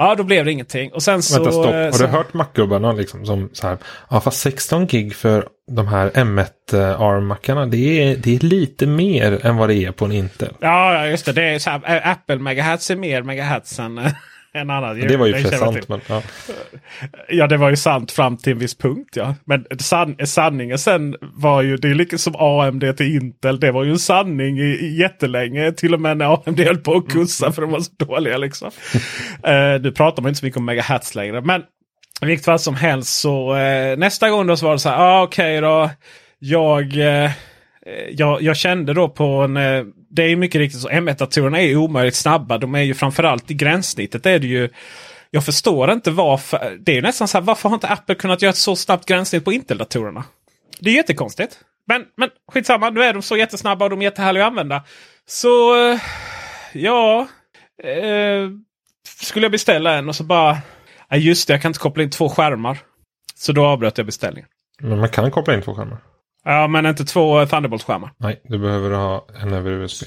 Ja, 0.00 0.14
då 0.14 0.22
blev 0.22 0.44
det 0.44 0.52
ingenting. 0.52 0.92
Och 0.92 1.02
sen 1.02 1.22
så... 1.22 1.34
Vänta, 1.34 1.52
stopp. 1.52 1.66
Har 1.66 1.92
så... 1.92 2.02
du 2.02 2.08
hört 2.08 2.34
Mac-gubbarna 2.34 2.92
liksom 2.92 3.26
som 3.26 3.50
så 3.52 3.66
här. 3.66 3.78
Ja, 4.10 4.20
fast 4.20 4.40
16 4.40 4.86
gig 4.86 5.14
för 5.14 5.48
de 5.70 5.88
här 5.88 6.10
M1 6.10 6.48
ARM-mackarna. 6.98 7.66
Det 7.66 8.02
är, 8.02 8.16
det 8.16 8.36
är 8.36 8.40
lite 8.40 8.86
mer 8.86 9.46
än 9.46 9.56
vad 9.56 9.68
det 9.68 9.74
är 9.74 9.92
på 9.92 10.04
en 10.04 10.12
Intel. 10.12 10.54
Ja, 10.60 11.06
just 11.06 11.26
det. 11.26 11.32
det 11.32 11.42
är 11.42 11.58
så 11.58 11.70
här, 11.70 12.02
Apple 12.04 12.36
megahertz 12.38 12.90
är 12.90 12.96
mer 12.96 13.22
megahertz 13.22 13.78
än 13.78 14.00
en 14.52 14.70
annan. 14.70 15.00
Det 15.00 15.16
var 15.16 15.26
ju 15.26 15.34
för 15.34 15.56
sant. 15.56 15.88
Men, 15.88 16.00
ja. 16.06 16.22
ja, 17.28 17.46
det 17.46 17.56
var 17.56 17.70
ju 17.70 17.76
sant 17.76 18.12
fram 18.12 18.36
till 18.36 18.52
en 18.52 18.58
viss 18.58 18.78
punkt. 18.78 19.16
Ja. 19.16 19.34
Men 19.44 19.66
san 19.78 20.16
sanningen 20.24 20.78
sen 20.78 21.16
var 21.20 21.62
ju, 21.62 21.76
det 21.76 21.88
är 21.88 21.94
lika 21.94 22.18
som 22.18 22.36
AMD 22.36 22.96
till 22.96 23.16
Intel. 23.16 23.60
Det 23.60 23.72
var 23.72 23.84
ju 23.84 23.90
en 23.90 23.98
sanning 23.98 24.58
i, 24.58 24.62
i 24.62 25.00
jättelänge. 25.00 25.72
Till 25.72 25.94
och 25.94 26.00
med 26.00 26.16
när 26.16 26.34
AMD 26.34 26.60
höll 26.60 26.76
på 26.76 26.96
att 26.96 27.08
kussa 27.08 27.52
för 27.52 27.62
de 27.62 27.70
var 27.70 27.80
så 27.80 27.92
dåliga. 27.96 28.36
Liksom. 28.36 28.70
uh, 29.48 29.80
nu 29.80 29.92
pratar 29.92 30.22
man 30.22 30.28
inte 30.28 30.38
så 30.38 30.46
mycket 30.46 30.58
om 30.58 30.64
megahertz 30.64 31.14
längre. 31.14 31.40
Men 31.40 31.60
i 32.22 32.26
vilket 32.26 32.44
fall 32.44 32.58
som 32.58 32.74
helst 32.74 33.20
så 33.20 33.54
uh, 33.54 33.98
nästa 33.98 34.30
gång 34.30 34.46
då 34.46 34.56
så 34.56 34.66
var 34.66 34.72
det 34.72 34.78
så 34.78 34.88
här. 34.88 34.98
Ah, 34.98 35.22
Okej 35.22 35.58
okay 35.58 35.68
då. 35.68 35.90
Jag... 36.38 36.96
Uh, 36.96 37.30
jag, 38.10 38.42
jag, 38.42 38.56
kände 38.56 38.94
då 38.94 39.08
på 39.08 39.24
en... 39.24 39.56
Det 40.10 40.22
är 40.22 40.36
mycket 40.36 40.58
riktigt 40.58 40.80
så. 40.80 40.88
M1-datorerna 40.88 41.60
är 41.60 41.76
omöjligt 41.76 42.14
snabba. 42.14 42.58
De 42.58 42.74
är 42.74 42.82
ju 42.82 42.94
framförallt 42.94 43.50
i 43.50 43.54
gränssnittet. 43.54 44.26
är 44.26 44.38
det 44.38 44.46
ju... 44.46 44.68
Jag 45.30 45.44
förstår 45.44 45.92
inte 45.92 46.10
varför. 46.10 46.76
Det 46.80 46.98
är 46.98 47.02
nästan 47.02 47.28
så 47.28 47.38
här. 47.38 47.42
Varför 47.42 47.68
har 47.68 47.76
inte 47.76 47.88
Apple 47.88 48.14
kunnat 48.14 48.42
göra 48.42 48.50
ett 48.50 48.56
så 48.56 48.76
snabbt 48.76 49.06
gränssnitt 49.06 49.44
på 49.44 49.52
Intel-datorerna? 49.52 50.24
Det 50.80 50.90
är 50.90 50.94
jättekonstigt. 50.94 51.58
Men, 51.86 52.04
men 52.16 52.30
skitsamma. 52.52 52.90
Nu 52.90 53.02
är 53.02 53.12
de 53.12 53.22
så 53.22 53.36
jättesnabba 53.36 53.84
och 53.84 53.90
de 53.90 54.00
är 54.00 54.04
jättehärliga 54.04 54.44
att 54.44 54.50
använda. 54.50 54.84
Så... 55.26 55.76
Eh, 55.90 56.00
ja... 56.72 57.28
Eh, 57.82 58.50
skulle 59.20 59.44
jag 59.44 59.52
beställa 59.52 59.94
en 59.94 60.08
och 60.08 60.16
så 60.16 60.24
bara... 60.24 60.58
Ja, 61.08 61.16
just 61.16 61.48
det, 61.48 61.54
jag 61.54 61.62
kan 61.62 61.68
inte 61.68 61.78
koppla 61.78 62.02
in 62.02 62.10
två 62.10 62.28
skärmar. 62.28 62.78
Så 63.34 63.52
då 63.52 63.66
avbröt 63.66 63.98
jag 63.98 64.06
beställningen. 64.06 64.48
Men 64.80 64.98
man 64.98 65.08
kan 65.08 65.30
koppla 65.30 65.54
in 65.54 65.62
två 65.62 65.74
skärmar. 65.74 65.98
Ja, 66.44 66.68
men 66.68 66.86
inte 66.86 67.04
två 67.04 67.46
Thunderbolt-skärmar. 67.46 68.10
Nej, 68.18 68.40
du 68.44 68.58
behöver 68.58 68.90
ha 68.90 69.26
en 69.42 69.52
över 69.52 69.70
USB. 69.70 70.04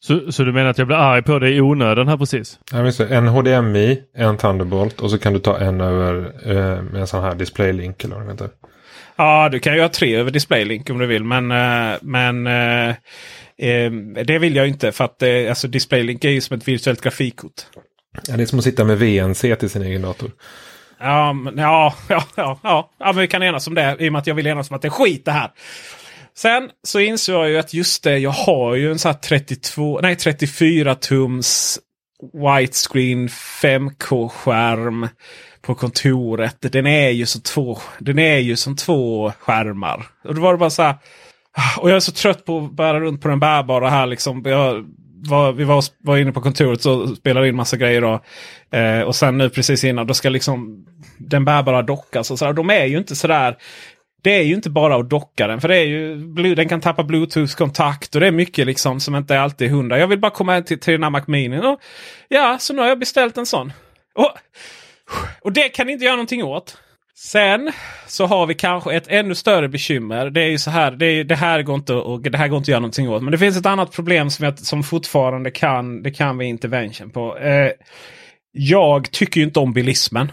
Så, 0.00 0.32
så 0.32 0.44
du 0.44 0.52
menar 0.52 0.70
att 0.70 0.78
jag 0.78 0.86
blir 0.86 0.96
arg 0.96 1.22
på 1.22 1.38
dig 1.38 1.56
i 1.56 1.60
onödan 1.60 2.08
här 2.08 2.16
precis? 2.16 2.58
Ja, 2.72 2.82
visst, 2.82 3.00
en 3.00 3.28
HDMI, 3.28 4.02
en 4.16 4.36
Thunderbolt 4.36 5.00
och 5.00 5.10
så 5.10 5.18
kan 5.18 5.32
du 5.32 5.38
ta 5.38 5.58
en 5.58 5.80
över 5.80 6.32
eh, 6.44 6.82
med 6.82 7.00
en 7.00 7.06
sån 7.06 7.22
här 7.22 7.34
DisplayLink. 7.34 8.04
Eller 8.04 8.16
vad 8.16 8.26
det 8.26 8.32
heter. 8.32 8.48
Ja, 9.16 9.48
du 9.48 9.58
kan 9.58 9.74
ju 9.74 9.80
ha 9.80 9.88
tre 9.88 10.16
över 10.16 10.30
DisplayLink 10.30 10.90
om 10.90 10.98
du 10.98 11.06
vill. 11.06 11.24
Men, 11.24 11.50
eh, 11.50 11.98
men 12.02 12.46
eh, 12.46 12.88
eh 13.58 13.92
det 14.26 14.38
vill 14.38 14.56
jag 14.56 14.68
inte. 14.68 14.92
För 14.92 15.04
att 15.04 15.22
eh, 15.22 15.48
alltså 15.48 15.68
DisplayLink 15.68 16.24
är 16.24 16.30
ju 16.30 16.40
som 16.40 16.56
ett 16.56 16.68
virtuellt 16.68 17.00
grafikkort. 17.00 17.62
Ja, 18.28 18.36
det 18.36 18.42
är 18.42 18.46
som 18.46 18.58
att 18.58 18.64
sitta 18.64 18.84
med 18.84 18.98
VNC 18.98 19.56
till 19.56 19.70
sin 19.70 19.82
egen 19.82 20.02
dator. 20.02 20.30
Ja, 20.98 21.32
men, 21.32 21.58
ja, 21.58 21.94
ja, 22.08 22.24
ja, 22.36 22.58
ja, 22.62 22.90
ja, 22.98 23.06
men 23.06 23.16
vi 23.16 23.28
kan 23.28 23.42
enas 23.42 23.66
om 23.66 23.74
det 23.74 23.96
i 24.00 24.08
och 24.08 24.12
med 24.12 24.18
att 24.18 24.26
jag 24.26 24.34
vill 24.34 24.46
enas 24.46 24.70
om 24.70 24.76
att 24.76 24.82
det 24.82 24.88
är 24.88 24.90
skit 24.90 25.24
det 25.24 25.32
här. 25.32 25.50
Sen 26.36 26.70
så 26.82 27.00
insåg 27.00 27.34
jag 27.34 27.50
ju 27.50 27.58
att 27.58 27.74
just 27.74 28.02
det, 28.02 28.18
jag 28.18 28.30
har 28.30 28.74
ju 28.74 28.90
en 28.90 28.98
sån 28.98 29.12
här 29.12 29.18
32, 29.18 30.00
nej 30.00 30.16
34 30.16 30.94
tums 30.94 31.78
widescreen 32.32 33.28
5K-skärm 33.62 35.08
på 35.62 35.74
kontoret. 35.74 36.56
Den 36.60 36.86
är 36.86 37.10
ju 37.10 37.26
som 37.26 37.40
två, 37.40 37.78
den 37.98 38.18
är 38.18 38.38
ju 38.38 38.56
som 38.56 38.76
två 38.76 39.32
skärmar. 39.38 40.06
Och 40.24 40.34
då 40.34 40.40
var 40.40 40.52
det 40.52 40.58
bara 40.58 40.70
så 40.70 40.82
här. 40.82 40.94
Och 41.78 41.90
jag 41.90 41.96
är 41.96 42.00
så 42.00 42.12
trött 42.12 42.44
på 42.44 42.58
att 42.58 42.72
bära 42.72 43.00
runt 43.00 43.22
på 43.22 43.28
den 43.28 43.40
bärbara 43.40 43.90
här 43.90 44.06
liksom. 44.06 44.42
Jag, 44.46 44.86
var, 45.28 45.52
vi 45.52 45.64
var, 45.64 45.84
var 45.98 46.18
inne 46.18 46.32
på 46.32 46.40
kontoret 46.40 46.86
och 46.86 47.08
spelade 47.08 47.48
in 47.48 47.56
massa 47.56 47.76
grejer. 47.76 48.00
Då. 48.00 48.20
Eh, 48.78 49.00
och 49.00 49.16
sen 49.16 49.38
nu 49.38 49.50
precis 49.50 49.84
innan 49.84 50.06
då 50.06 50.14
ska 50.14 50.28
liksom 50.28 50.86
den 51.18 51.44
bärbara 51.44 51.82
dockas. 51.82 52.30
Och 52.30 52.38
så 52.38 52.52
de 52.52 52.70
är 52.70 52.84
ju 52.84 52.98
inte 52.98 53.16
sådär. 53.16 53.56
Det 54.22 54.30
är 54.30 54.42
ju 54.42 54.54
inte 54.54 54.70
bara 54.70 54.96
att 54.96 55.10
docka 55.10 55.46
den. 55.46 55.60
För 55.60 55.68
det 55.68 55.76
är 55.76 55.86
ju, 55.86 56.54
den 56.54 56.68
kan 56.68 56.80
tappa 56.80 57.02
bluetooth-kontakt 57.02 58.14
och 58.14 58.20
det 58.20 58.26
är 58.26 58.32
mycket 58.32 58.66
liksom 58.66 59.00
som 59.00 59.16
inte 59.16 59.40
alltid 59.40 59.66
är 59.66 59.72
hundra. 59.72 59.98
Jag 59.98 60.06
vill 60.06 60.18
bara 60.18 60.30
komma 60.30 60.62
till, 60.62 60.80
till 60.80 60.92
den 60.92 61.02
här 61.02 61.10
Mac 61.10 61.22
Mini. 61.26 61.58
Och, 61.58 61.80
ja, 62.28 62.56
så 62.60 62.72
nu 62.72 62.82
har 62.82 62.88
jag 62.88 62.98
beställt 62.98 63.38
en 63.38 63.46
sån. 63.46 63.72
Och, 64.14 64.30
och 65.40 65.52
det 65.52 65.68
kan 65.68 65.88
inte 65.88 66.04
göra 66.04 66.16
någonting 66.16 66.44
åt. 66.44 66.78
Sen 67.16 67.72
så 68.06 68.26
har 68.26 68.46
vi 68.46 68.54
kanske 68.54 68.94
ett 68.94 69.08
ännu 69.08 69.34
större 69.34 69.68
bekymmer. 69.68 70.30
Det 70.30 70.40
är 70.40 70.48
ju 70.48 70.58
så 70.58 70.70
här. 70.70 70.90
Det, 70.90 71.06
är, 71.06 71.24
det 71.24 71.34
här 71.34 71.62
går 71.62 71.74
inte 71.74 71.94
och 71.94 72.20
det 72.20 72.38
här 72.38 72.48
går 72.48 72.56
inte 72.56 72.64
att 72.64 72.68
göra 72.68 72.80
någonting 72.80 73.08
åt. 73.08 73.22
Men 73.22 73.32
det 73.32 73.38
finns 73.38 73.56
ett 73.56 73.66
annat 73.66 73.92
problem 73.92 74.30
som, 74.30 74.44
jag, 74.44 74.58
som 74.58 74.82
fortfarande 74.82 75.50
kan. 75.50 76.02
Det 76.02 76.10
kan 76.10 76.38
vi 76.38 76.44
intervention 76.44 77.10
på. 77.10 77.38
Eh, 77.38 77.70
jag 78.52 79.10
tycker 79.10 79.40
ju 79.40 79.46
inte 79.46 79.60
om 79.60 79.72
bilismen. 79.72 80.32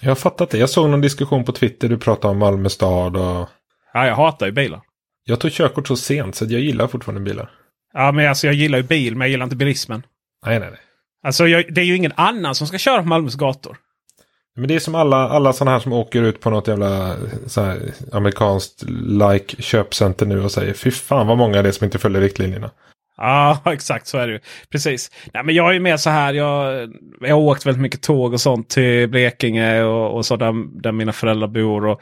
Jag 0.00 0.10
har 0.10 0.14
fattat 0.14 0.50
det. 0.50 0.58
Jag 0.58 0.70
såg 0.70 0.90
någon 0.90 1.00
diskussion 1.00 1.44
på 1.44 1.52
Twitter. 1.52 1.88
Du 1.88 1.98
pratade 1.98 2.32
om 2.32 2.38
Malmö 2.38 2.68
stad 2.68 3.16
och... 3.16 3.48
Ja, 3.94 4.06
jag 4.06 4.14
hatar 4.14 4.46
ju 4.46 4.52
bilar. 4.52 4.80
Jag 5.24 5.40
tog 5.40 5.52
körkort 5.52 5.88
så 5.88 5.96
sent 5.96 6.34
så 6.34 6.44
jag 6.44 6.60
gillar 6.60 6.86
fortfarande 6.86 7.20
bilar. 7.20 7.50
Ja, 7.92 8.12
men 8.12 8.28
alltså 8.28 8.46
jag 8.46 8.54
gillar 8.54 8.78
ju 8.78 8.84
bil, 8.84 9.16
men 9.16 9.20
jag 9.20 9.30
gillar 9.30 9.44
inte 9.44 9.56
bilismen. 9.56 10.02
Nej, 10.46 10.60
nej, 10.60 10.70
nej. 10.70 10.80
Alltså 11.24 11.48
jag, 11.48 11.74
det 11.74 11.80
är 11.80 11.84
ju 11.84 11.96
ingen 11.96 12.12
annan 12.14 12.54
som 12.54 12.66
ska 12.66 12.78
köra 12.78 13.02
på 13.02 13.08
Malmös 13.08 13.34
gator. 13.34 13.76
Men 14.54 14.68
det 14.68 14.74
är 14.74 14.78
som 14.78 14.94
alla, 14.94 15.16
alla 15.16 15.52
sådana 15.52 15.70
här 15.70 15.78
som 15.78 15.92
åker 15.92 16.22
ut 16.22 16.40
på 16.40 16.50
något 16.50 16.68
jävla 16.68 17.16
så 17.46 17.60
här, 17.62 17.78
amerikanskt 18.12 18.82
like 19.06 19.62
köpcenter 19.62 20.26
nu 20.26 20.44
och 20.44 20.52
säger 20.52 20.74
fy 20.74 20.90
fan 20.90 21.26
vad 21.26 21.38
många 21.38 21.62
det 21.62 21.68
är 21.68 21.72
som 21.72 21.84
inte 21.84 21.98
följer 21.98 22.20
riktlinjerna. 22.20 22.70
Ja, 23.16 23.58
exakt 23.66 24.06
så 24.06 24.18
är 24.18 24.26
det 24.26 24.32
ju. 24.32 24.40
Precis. 24.70 25.10
Nej, 25.34 25.44
men 25.44 25.54
jag 25.54 25.76
är 25.76 25.80
mer 25.80 25.96
så 25.96 26.10
här. 26.10 26.34
Jag, 26.34 26.88
jag 27.20 27.34
har 27.34 27.42
åkt 27.42 27.66
väldigt 27.66 27.82
mycket 27.82 28.02
tåg 28.02 28.32
och 28.32 28.40
sånt 28.40 28.68
till 28.68 29.08
Blekinge 29.08 29.82
och, 29.82 30.16
och 30.16 30.26
så 30.26 30.36
där, 30.36 30.80
där 30.82 30.92
mina 30.92 31.12
föräldrar 31.12 31.48
bor. 31.48 31.86
Och, 31.86 32.00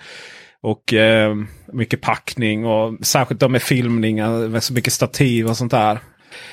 och 0.62 0.95
eh, 0.95 1.35
mycket 1.73 2.00
packning 2.00 2.66
och 2.66 3.07
särskilt 3.07 3.40
de 3.40 3.52
med 3.52 3.62
filmningar 3.62 4.49
med 4.49 4.62
så 4.62 4.73
mycket 4.73 4.92
stativ 4.92 5.47
och 5.47 5.57
sånt 5.57 5.71
där. 5.71 5.99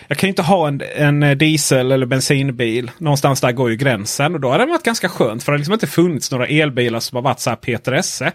Jag 0.07 0.17
kan 0.17 0.27
ju 0.27 0.29
inte 0.29 0.41
ha 0.41 0.67
en, 0.67 0.81
en 0.95 1.23
eh, 1.23 1.37
diesel 1.37 1.91
eller 1.91 2.05
bensinbil. 2.05 2.91
Någonstans 2.97 3.41
där 3.41 3.51
går 3.51 3.69
ju 3.69 3.75
gränsen. 3.75 4.33
Och 4.33 4.39
då 4.41 4.49
har 4.49 4.59
det 4.59 4.65
varit 4.65 4.83
ganska 4.83 5.09
skönt. 5.09 5.43
För 5.43 5.51
det 5.51 5.53
har 5.53 5.57
liksom 5.57 5.73
inte 5.73 5.87
funnits 5.87 6.31
några 6.31 6.47
elbilar 6.47 6.99
som 6.99 7.15
har 7.15 7.23
varit 7.23 7.39
så 7.39 7.49
här 7.49 7.57
Peter 7.57 7.91
Esse. 7.91 8.31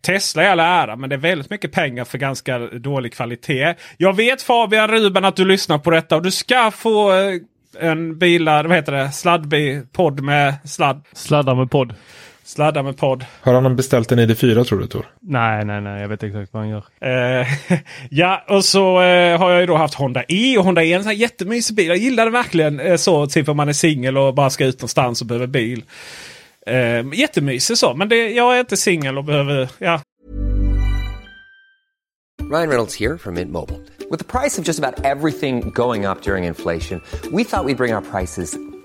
Tesla 0.00 0.42
är 0.42 0.50
all 0.50 0.60
ära 0.60 0.96
men 0.96 1.10
det 1.10 1.16
är 1.16 1.20
väldigt 1.20 1.50
mycket 1.50 1.72
pengar 1.72 2.04
för 2.04 2.18
ganska 2.18 2.58
dålig 2.58 3.12
kvalitet. 3.12 3.74
Jag 3.96 4.16
vet 4.16 4.42
Fabian 4.42 4.88
Ruben 4.88 5.24
att 5.24 5.36
du 5.36 5.44
lyssnar 5.44 5.78
på 5.78 5.90
detta 5.90 6.16
och 6.16 6.22
du 6.22 6.30
ska 6.30 6.70
få 6.70 7.12
eh, 7.12 7.34
en 7.80 8.18
bilar, 8.18 8.64
vad 8.64 8.76
heter 8.76 8.92
det, 8.92 9.12
sladdbi, 9.12 9.82
podd 9.92 10.20
med 10.20 10.54
sladd. 10.64 11.04
Sladdar 11.12 11.54
med 11.54 11.70
podd. 11.70 11.94
Sladda 12.46 12.82
med 12.82 12.96
podd. 12.96 13.24
Har 13.40 13.54
han 13.54 13.76
beställt 13.76 14.12
en 14.12 14.20
ID4 14.20 14.64
tror 14.64 14.78
du 14.78 14.86
Tor? 14.86 15.06
Nej, 15.20 15.64
nej, 15.64 15.80
nej. 15.80 16.00
Jag 16.00 16.08
vet 16.08 16.22
exakt 16.22 16.52
vad 16.52 16.62
han 16.62 16.70
gör. 16.70 16.84
Uh, 17.40 17.46
ja, 18.10 18.44
och 18.48 18.64
så 18.64 19.00
uh, 19.00 19.38
har 19.38 19.50
jag 19.50 19.60
ju 19.60 19.66
då 19.66 19.76
haft 19.76 19.94
Honda 19.94 20.24
E. 20.28 20.58
Och 20.58 20.64
Honda 20.64 20.84
E 20.84 20.92
är 20.92 20.96
en 20.96 21.02
sån 21.02 21.10
här 21.10 21.16
jättemysig 21.16 21.76
bil. 21.76 21.86
Jag 21.86 21.96
gillar 21.96 22.24
det 22.24 22.30
verkligen 22.30 22.80
uh, 22.80 22.96
så. 22.96 23.26
Typ 23.26 23.48
om 23.48 23.56
man 23.56 23.68
är 23.68 23.72
singel 23.72 24.18
och 24.18 24.34
bara 24.34 24.50
ska 24.50 24.64
ut 24.64 24.78
någonstans 24.78 25.20
och 25.20 25.26
behöver 25.26 25.46
bil. 25.46 25.84
Uh, 26.70 27.14
jättemysig 27.14 27.78
så. 27.78 27.94
Men 27.94 28.08
det, 28.08 28.30
jag 28.30 28.56
är 28.56 28.60
inte 28.60 28.76
singel 28.76 29.18
och 29.18 29.24
behöver... 29.24 29.68
Ja. 29.78 30.00
Ryan 32.50 32.68
Reynolds 32.68 33.00
here 33.00 33.18
from 33.18 33.34
Mint 33.34 33.52
Mobile. 33.52 33.80
With 34.10 34.18
the 34.18 34.40
price 34.40 34.60
of 34.60 34.66
just 34.66 34.78
about 34.78 35.04
everything 35.04 35.70
going 35.70 36.06
up 36.06 36.22
during 36.22 36.44
inflation, 36.44 37.00
we 37.32 37.44
thought 37.44 37.64
we'd 37.64 37.76
bring 37.76 37.94
our 37.94 38.02
prices 38.02 38.58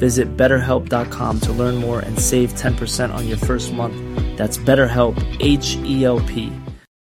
Visit 0.00 0.36
betterhelp.com 0.36 1.40
to 1.40 1.52
learn 1.52 1.76
more 1.76 2.00
and 2.00 2.18
save 2.18 2.54
10% 2.54 3.14
on 3.14 3.28
your 3.28 3.36
first 3.36 3.72
month. 3.72 3.96
That's 4.36 4.56
BetterHelp, 4.58 5.16
H 5.40 5.76
E 5.84 6.04
L 6.04 6.20
P. 6.20 6.50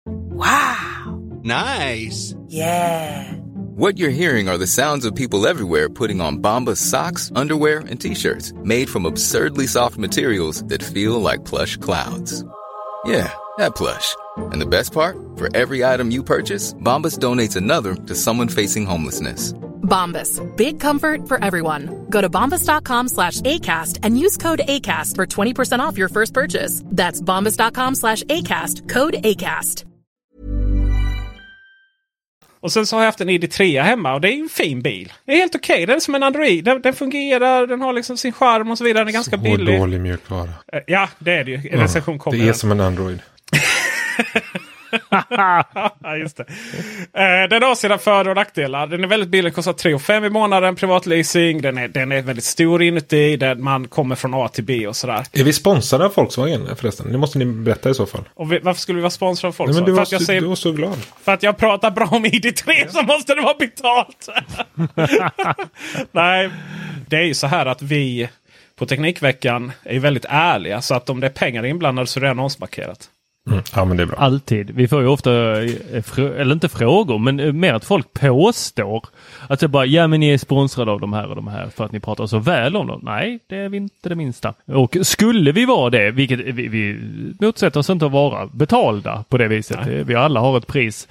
Wow. 0.05 1.21
Nice. 1.43 2.35
Yeah. 2.47 3.33
What 3.77 3.99
you're 3.99 4.09
hearing 4.09 4.49
are 4.49 4.57
the 4.57 4.65
sounds 4.65 5.05
of 5.05 5.13
people 5.13 5.45
everywhere 5.45 5.87
putting 5.87 6.19
on 6.19 6.41
Bombas 6.41 6.77
socks, 6.77 7.31
underwear, 7.35 7.79
and 7.87 8.01
t-shirts 8.01 8.51
made 8.63 8.89
from 8.89 9.05
absurdly 9.05 9.67
soft 9.67 9.97
materials 9.97 10.63
that 10.63 10.81
feel 10.81 11.21
like 11.21 11.45
plush 11.45 11.77
clouds. 11.77 12.43
Yeah, 13.05 13.31
that 13.59 13.75
plush. 13.75 14.15
And 14.51 14.59
the 14.59 14.65
best 14.65 14.91
part? 14.93 15.15
For 15.37 15.55
every 15.55 15.85
item 15.85 16.09
you 16.09 16.23
purchase, 16.23 16.73
Bombas 16.73 17.19
donates 17.19 17.55
another 17.55 17.93
to 17.93 18.15
someone 18.15 18.47
facing 18.49 18.87
homelessness. 18.87 19.53
Bombas. 19.87 20.41
Big 20.55 20.79
comfort 20.79 21.27
for 21.27 21.43
everyone. 21.43 22.05
Go 22.09 22.21
to 22.21 22.29
bombas.com 22.29 23.09
slash 23.09 23.41
ACAST 23.41 23.99
and 24.03 24.19
use 24.19 24.37
code 24.37 24.61
ACAST 24.67 25.15
for 25.15 25.25
20% 25.25 25.79
off 25.79 25.97
your 25.97 26.09
first 26.09 26.33
purchase. 26.33 26.83
That's 26.85 27.21
bombas.com 27.21 27.95
slash 27.95 28.23
ACAST. 28.23 28.89
Code 28.89 29.15
ACAST. 29.23 29.85
Och 32.59 32.71
sen 32.71 32.85
så 32.87 32.95
har 32.95 33.03
jag 33.03 33.07
haft 33.07 33.21
en 33.21 33.29
ID3 33.29 33.83
hemma 33.83 34.13
och 34.13 34.21
det 34.21 34.27
är 34.27 34.35
ju 34.35 34.41
en 34.41 34.49
fin 34.49 34.81
bil. 34.81 35.13
Det 35.25 35.31
är 35.31 35.37
helt 35.37 35.55
okej. 35.55 35.73
Okay. 35.73 35.85
Den 35.85 35.95
är 35.95 35.99
som 35.99 36.15
en 36.15 36.23
Android. 36.23 36.63
Den, 36.63 36.81
den, 36.81 36.93
fungerar, 36.93 37.67
den 37.67 37.81
har 37.81 37.93
liksom 37.93 38.17
sin 38.17 38.33
charm 38.33 38.71
och 38.71 38.77
så 38.77 38.83
vidare. 38.83 39.01
Den 39.01 39.07
är 39.07 39.13
ganska 39.13 39.37
så 39.37 39.43
billig. 39.43 39.79
dålig 39.79 40.01
mjukvara. 40.01 40.49
Ja, 40.87 41.09
det 41.19 41.31
är 41.31 41.43
det 41.43 41.51
ju. 41.51 41.61
Kommer. 42.17 42.37
Det 42.37 42.49
är 42.49 42.53
som 42.53 42.71
en 42.71 42.81
Android. 42.81 43.19
Just 46.19 46.37
det. 46.37 46.43
Eh, 47.13 47.49
den 47.49 47.63
har 47.63 47.75
sina 47.75 47.97
för 47.97 48.27
och 48.27 48.35
nackdelar. 48.35 48.87
Den 48.87 49.03
är 49.03 49.07
väldigt 49.07 49.29
billig, 49.29 49.55
kostar 49.55 49.73
3 49.73 49.99
5 49.99 50.25
i 50.25 50.29
månaden 50.29 50.75
privatleasing. 50.75 51.61
Den 51.61 51.77
är, 51.77 51.87
den 51.87 52.11
är 52.11 52.21
väldigt 52.21 52.45
stor 52.45 52.83
inuti. 52.83 53.37
Där 53.37 53.55
man 53.55 53.87
kommer 53.87 54.15
från 54.15 54.33
A 54.33 54.47
till 54.47 54.63
B 54.63 54.87
och 54.87 54.95
sådär. 54.95 55.23
Är 55.33 55.43
vi 55.43 55.53
sponsrade 55.53 56.05
av 56.05 56.13
Volkswagen 56.15 56.75
förresten? 56.75 57.11
Det 57.11 57.17
måste 57.17 57.39
ni 57.39 57.45
berätta 57.45 57.89
i 57.89 57.93
så 57.93 58.05
fall. 58.05 58.29
Och 58.33 58.51
vi, 58.51 58.59
varför 58.59 58.81
skulle 58.81 58.95
vi 58.95 59.01
vara 59.01 59.09
sponsrade 59.09 59.49
av 59.49 59.57
Volkswagen? 59.57 59.75
Nej, 59.75 59.81
men 59.81 59.85
du, 59.85 59.91
var, 59.91 60.05
för 60.05 60.15
att 60.15 60.21
så, 60.21 60.25
säger, 60.25 60.41
du 60.41 60.47
var 60.47 60.55
så 60.55 60.71
glad. 60.71 60.97
För 61.23 61.33
att 61.33 61.43
jag 61.43 61.57
pratar 61.57 61.91
bra 61.91 62.05
om 62.05 62.25
ID3 62.25 62.63
ja. 62.67 62.89
så 62.89 63.01
måste 63.01 63.35
det 63.35 63.41
vara 63.41 63.57
betalt. 63.59 64.29
Nej, 66.11 66.49
det 67.07 67.15
är 67.15 67.23
ju 67.23 67.33
så 67.33 67.47
här 67.47 67.65
att 67.65 67.81
vi 67.81 68.29
på 68.75 68.85
Teknikveckan 68.85 69.71
är 69.83 69.99
väldigt 69.99 70.25
ärliga. 70.29 70.81
Så 70.81 70.95
att 70.95 71.09
om 71.09 71.19
det 71.19 71.27
är 71.27 71.31
pengar 71.31 71.65
inblandade 71.65 72.07
så 72.07 72.19
är 72.19 72.21
det 72.21 72.31
annonsmarkerat. 72.31 73.09
Mm. 73.47 73.63
Ja, 73.75 73.85
men 73.85 73.97
det 73.97 74.03
är 74.03 74.07
bra. 74.07 74.17
Alltid. 74.17 74.71
Vi 74.71 74.87
får 74.87 75.01
ju 75.01 75.07
ofta, 75.07 75.31
eller 75.31 76.51
inte 76.51 76.69
frågor, 76.69 77.19
men 77.19 77.59
mer 77.59 77.73
att 77.73 77.85
folk 77.85 78.13
påstår 78.13 79.05
att 79.47 79.59
det 79.59 79.67
bara, 79.67 79.85
ja 79.85 80.07
men 80.07 80.19
ni 80.19 80.29
är 80.29 80.37
sponsrade 80.37 80.91
av 80.91 80.99
de 80.99 81.13
här 81.13 81.29
och 81.29 81.35
de 81.35 81.47
här 81.47 81.69
för 81.75 81.85
att 81.85 81.91
ni 81.91 81.99
pratar 81.99 82.27
så 82.27 82.39
väl 82.39 82.75
om 82.75 82.87
dem. 82.87 83.01
Nej, 83.03 83.39
det 83.47 83.57
är 83.57 83.69
vi 83.69 83.77
inte 83.77 84.09
det 84.09 84.15
minsta. 84.15 84.53
Och 84.65 84.97
skulle 85.01 85.51
vi 85.51 85.65
vara 85.65 85.89
det, 85.89 86.11
vilket 86.11 86.39
vi, 86.39 86.67
vi 86.67 86.99
motsätter 87.39 87.79
oss 87.79 87.89
inte 87.89 88.05
att 88.05 88.11
vara 88.11 88.47
betalda 88.47 89.23
på 89.29 89.37
det 89.37 89.47
viset. 89.47 89.79
Nej. 89.85 90.03
Vi 90.03 90.15
alla 90.15 90.39
har 90.39 90.57
ett 90.57 90.67
pris. 90.67 91.07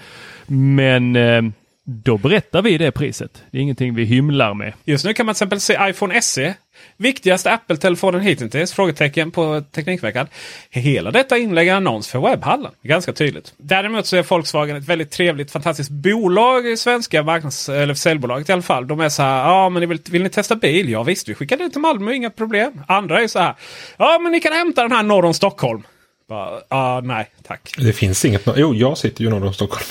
Men 0.46 1.16
eh, 1.16 1.42
då 1.88 2.18
berättar 2.18 2.62
vi 2.62 2.78
det 2.78 2.92
priset. 2.92 3.42
Det 3.50 3.58
är 3.58 3.62
ingenting 3.62 3.94
vi 3.94 4.04
hymlar 4.04 4.54
med. 4.54 4.72
Just 4.84 5.04
nu 5.04 5.14
kan 5.14 5.26
man 5.26 5.34
till 5.34 5.38
exempel 5.38 5.60
se 5.60 5.78
iPhone 5.80 6.22
SE. 6.22 6.54
Viktigaste 6.96 7.52
Apple-telefonen 7.52 8.20
hittills? 8.20 8.72
Frågetecken 8.72 9.30
på 9.30 9.62
Teknikveckan. 9.72 10.26
Hela 10.70 11.10
detta 11.10 11.38
inlägg 11.38 11.68
är 11.68 11.74
annons 11.74 12.08
för 12.08 12.18
webbhallen. 12.18 12.72
Ganska 12.82 13.12
tydligt. 13.12 13.54
Däremot 13.56 14.06
så 14.06 14.16
är 14.16 14.22
Volkswagen 14.22 14.76
ett 14.76 14.88
väldigt 14.88 15.10
trevligt, 15.10 15.50
fantastiskt 15.50 15.90
bolag 15.90 16.66
i 16.66 16.76
svenska 16.76 17.22
marknads 17.22 17.68
eller 17.68 17.94
säljbolaget 17.94 18.48
i 18.48 18.52
alla 18.52 18.62
fall. 18.62 18.88
De 18.88 19.00
är 19.00 19.08
så 19.08 19.22
här. 19.22 19.44
Ja, 19.44 19.68
men 19.68 19.88
vill, 19.88 20.00
vill 20.10 20.22
ni 20.22 20.28
testa 20.28 20.56
bil? 20.56 20.88
Ja 20.88 21.02
visst, 21.02 21.28
vi 21.28 21.34
skickar 21.34 21.56
det 21.56 21.70
till 21.70 21.80
Malmö, 21.80 22.12
inga 22.12 22.30
problem. 22.30 22.82
Andra 22.88 23.22
är 23.22 23.28
så 23.28 23.38
här. 23.38 23.54
Ja, 23.96 24.18
men 24.22 24.32
ni 24.32 24.40
kan 24.40 24.52
hämta 24.52 24.82
den 24.82 24.92
här 24.92 25.02
norr 25.02 25.24
om 25.24 25.34
Stockholm. 25.34 25.82
Bara, 26.28 26.60
ah, 26.68 27.00
nej, 27.00 27.30
tack. 27.42 27.74
Det 27.78 27.92
finns 27.92 28.24
inget. 28.24 28.42
Jo, 28.56 28.74
jag 28.74 28.98
sitter 28.98 29.24
ju 29.24 29.30
norr 29.30 29.46
om 29.46 29.52
Stockholm. 29.52 29.84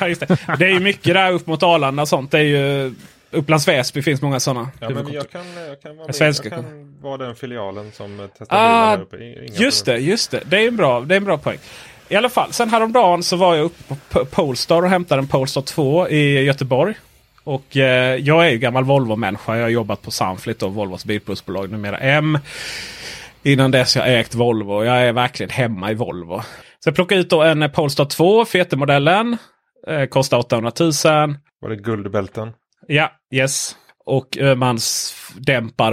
Just 0.08 0.20
det. 0.20 0.38
det 0.58 0.64
är 0.64 0.70
ju 0.70 0.80
mycket 0.80 1.14
där 1.14 1.32
upp 1.32 1.46
mot 1.46 1.62
Arlanda 1.62 2.02
och 2.02 2.08
sånt. 2.08 2.30
Det 2.30 2.38
är 2.38 2.42
ju 2.42 2.94
Upplands 3.30 3.68
Väsby 3.68 4.02
finns 4.02 4.22
många 4.22 4.40
sådana. 4.40 4.70
Ja, 4.80 4.88
men 4.88 5.12
jag 5.12 5.30
kan, 5.30 5.42
jag 5.68 5.82
kan, 5.82 5.96
vara, 5.96 6.06
med. 6.06 6.14
Svenska. 6.14 6.48
Jag 6.48 6.58
kan 6.58 6.96
vara 7.02 7.16
den 7.16 7.36
filialen 7.36 7.92
som 7.92 8.28
testar 8.38 8.56
ah, 8.56 8.86
här 8.86 9.00
uppe. 9.00 9.16
Inga 9.16 9.54
just 9.54 9.84
problem. 9.84 10.02
det, 10.02 10.10
just 10.10 10.30
det. 10.30 10.42
Det 10.46 10.56
är, 10.56 10.68
en 10.68 10.76
bra, 10.76 11.00
det 11.00 11.14
är 11.14 11.16
en 11.16 11.24
bra 11.24 11.38
poäng. 11.38 11.58
I 12.08 12.16
alla 12.16 12.28
fall, 12.28 12.52
sen 12.52 12.70
häromdagen 12.70 13.22
så 13.22 13.36
var 13.36 13.54
jag 13.54 13.64
uppe 13.64 13.94
på 14.08 14.24
Polestar 14.24 14.82
och 14.82 14.88
hämtade 14.88 15.22
en 15.22 15.28
Polestar 15.28 15.62
2 15.62 16.08
i 16.08 16.42
Göteborg. 16.42 16.94
Och 17.44 17.76
eh, 17.76 18.16
jag 18.16 18.46
är 18.46 18.50
ju 18.50 18.58
gammal 18.58 18.84
Volvo-människa. 18.84 19.56
Jag 19.56 19.62
har 19.62 19.68
jobbat 19.68 20.02
på 20.02 20.10
Sunflit 20.10 20.62
och 20.62 20.74
Volvos 20.74 21.04
bilplusbolag 21.04 21.70
numera 21.70 21.98
M. 21.98 22.38
Innan 23.42 23.70
dess 23.70 23.96
jag 23.96 24.18
ägt 24.18 24.34
Volvo. 24.34 24.84
Jag 24.84 25.02
är 25.02 25.12
verkligen 25.12 25.50
hemma 25.50 25.90
i 25.90 25.94
Volvo. 25.94 26.40
Så 26.78 26.88
jag 26.88 26.94
plockade 26.94 27.20
ut 27.20 27.30
då 27.30 27.42
en 27.42 27.70
Polestar 27.70 28.04
2, 28.04 28.44
fetemodellen. 28.44 29.36
Eh, 29.86 30.04
kostar 30.04 30.38
800 30.38 30.72
000. 30.80 30.92
Var 31.60 31.68
det 31.68 31.76
guldbälten? 31.76 32.52
Ja, 32.86 33.12
yes. 33.34 33.76
Och 34.04 34.38
Öhmans 34.38 35.14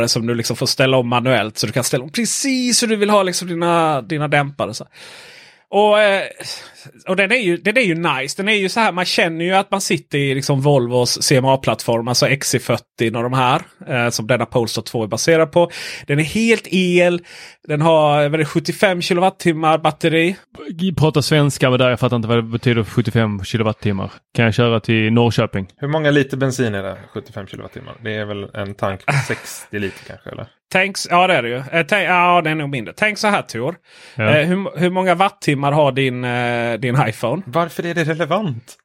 som 0.07 0.27
du 0.27 0.35
liksom 0.35 0.55
får 0.55 0.65
ställa 0.65 0.97
om 0.97 1.07
manuellt. 1.07 1.57
Så 1.57 1.67
du 1.67 1.73
kan 1.73 1.83
ställa 1.83 2.03
om 2.03 2.11
precis 2.11 2.83
hur 2.83 2.87
du 2.87 2.95
vill 2.95 3.09
ha 3.09 3.23
liksom 3.23 3.47
dina, 3.47 4.01
dina 4.01 4.27
dämpare. 4.27 4.73
Så. 4.73 4.87
Och, 5.75 5.99
eh, 5.99 6.23
och 7.07 7.15
den, 7.15 7.31
är 7.31 7.35
ju, 7.35 7.57
den 7.57 7.77
är 7.77 7.81
ju 7.81 7.95
nice. 7.95 8.37
Den 8.37 8.47
är 8.47 8.53
ju 8.53 8.69
så 8.69 8.79
här, 8.79 8.91
man 8.91 9.05
känner 9.05 9.45
ju 9.45 9.51
att 9.51 9.71
man 9.71 9.81
sitter 9.81 10.17
i 10.17 10.35
liksom 10.35 10.61
Volvos 10.61 11.29
CMA-plattform, 11.29 12.07
alltså 12.07 12.25
XC40 12.25 13.15
och 13.15 13.23
de 13.23 13.33
här. 13.33 13.61
Eh, 13.87 14.09
som 14.09 14.27
denna 14.27 14.45
Polestar 14.45 14.81
2 14.81 15.03
är 15.03 15.07
baserad 15.07 15.51
på. 15.51 15.71
Den 16.07 16.19
är 16.19 16.23
helt 16.23 16.67
el. 16.71 17.21
Den 17.67 17.81
har 17.81 18.29
vad 18.29 18.39
det, 18.39 18.45
75 18.45 19.01
kilowattimmar 19.01 19.77
batteri. 19.77 20.35
Prata 20.97 21.21
svenska 21.21 21.69
med 21.69 21.79
där, 21.79 21.89
jag 21.89 21.99
fattar 21.99 22.15
inte 22.15 22.27
vad 22.27 22.37
det 22.37 22.43
betyder 22.43 22.83
75 22.83 23.43
kilowattimmar. 23.43 24.11
Kan 24.35 24.45
jag 24.45 24.53
köra 24.53 24.79
till 24.79 25.13
Norrköping? 25.13 25.67
Hur 25.77 25.87
många 25.87 26.11
liter 26.11 26.37
bensin 26.37 26.75
är 26.75 26.83
det? 26.83 26.97
75 27.13 27.47
kilowattimmar? 27.47 27.95
Det 28.03 28.13
är 28.13 28.25
väl 28.25 28.49
en 28.53 28.75
tank 28.75 29.05
på 29.05 29.13
60 29.27 29.79
liter 29.79 30.05
kanske? 30.07 30.29
Eller? 30.29 30.47
Tänk, 30.75 30.97
ja 31.09 31.27
det 31.27 31.33
är 31.33 31.43
det 31.43 31.49
ju. 31.49 31.55
Eh, 31.55 31.85
tänk, 31.85 32.09
ja 32.09 32.41
det 32.41 32.49
är 32.49 32.55
nog 32.55 32.69
mindre. 32.69 32.93
Tänk 32.97 33.17
så 33.17 33.27
här 33.27 33.41
Tor. 33.41 33.75
Ja. 34.15 34.37
Eh, 34.37 34.47
hur, 34.47 34.79
hur 34.79 34.89
många 34.89 35.15
wattimmar 35.15 35.71
har 35.71 35.91
din, 35.91 36.23
eh, 36.23 36.73
din 36.79 36.97
iPhone? 37.07 37.41
Varför 37.45 37.85
är 37.85 37.93
det 37.93 38.03
relevant? 38.03 38.75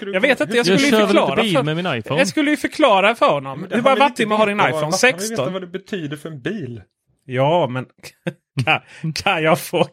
jag 0.00 0.20
vet 0.20 0.40
inte, 0.40 0.56
jag 0.56 0.66
skulle 0.66 0.88
jag 0.88 1.00
ju 1.00 1.06
förklara. 1.06 1.42
Bil 1.42 1.56
för, 1.56 1.62
med 1.62 1.76
min 1.76 1.86
iPhone. 1.86 2.20
Jag 2.20 2.28
skulle 2.28 2.50
ju 2.50 2.56
förklara 2.56 3.14
för 3.14 3.30
honom. 3.30 3.66
Hur 3.70 3.82
många 3.82 3.96
wattimmar 3.96 4.36
har 4.36 4.46
din 4.46 4.60
iPhone? 4.60 4.92
16? 4.92 5.14
Han 5.20 5.20
vill 5.20 5.30
veta 5.30 5.50
vad 5.50 5.62
det 5.62 5.66
betyder 5.66 6.16
för 6.16 6.28
en 6.28 6.40
bil. 6.40 6.82
Ja, 7.24 7.66
men 7.66 7.86
kan, 8.64 9.12
kan 9.12 9.42
jag 9.42 9.60
få... 9.60 9.86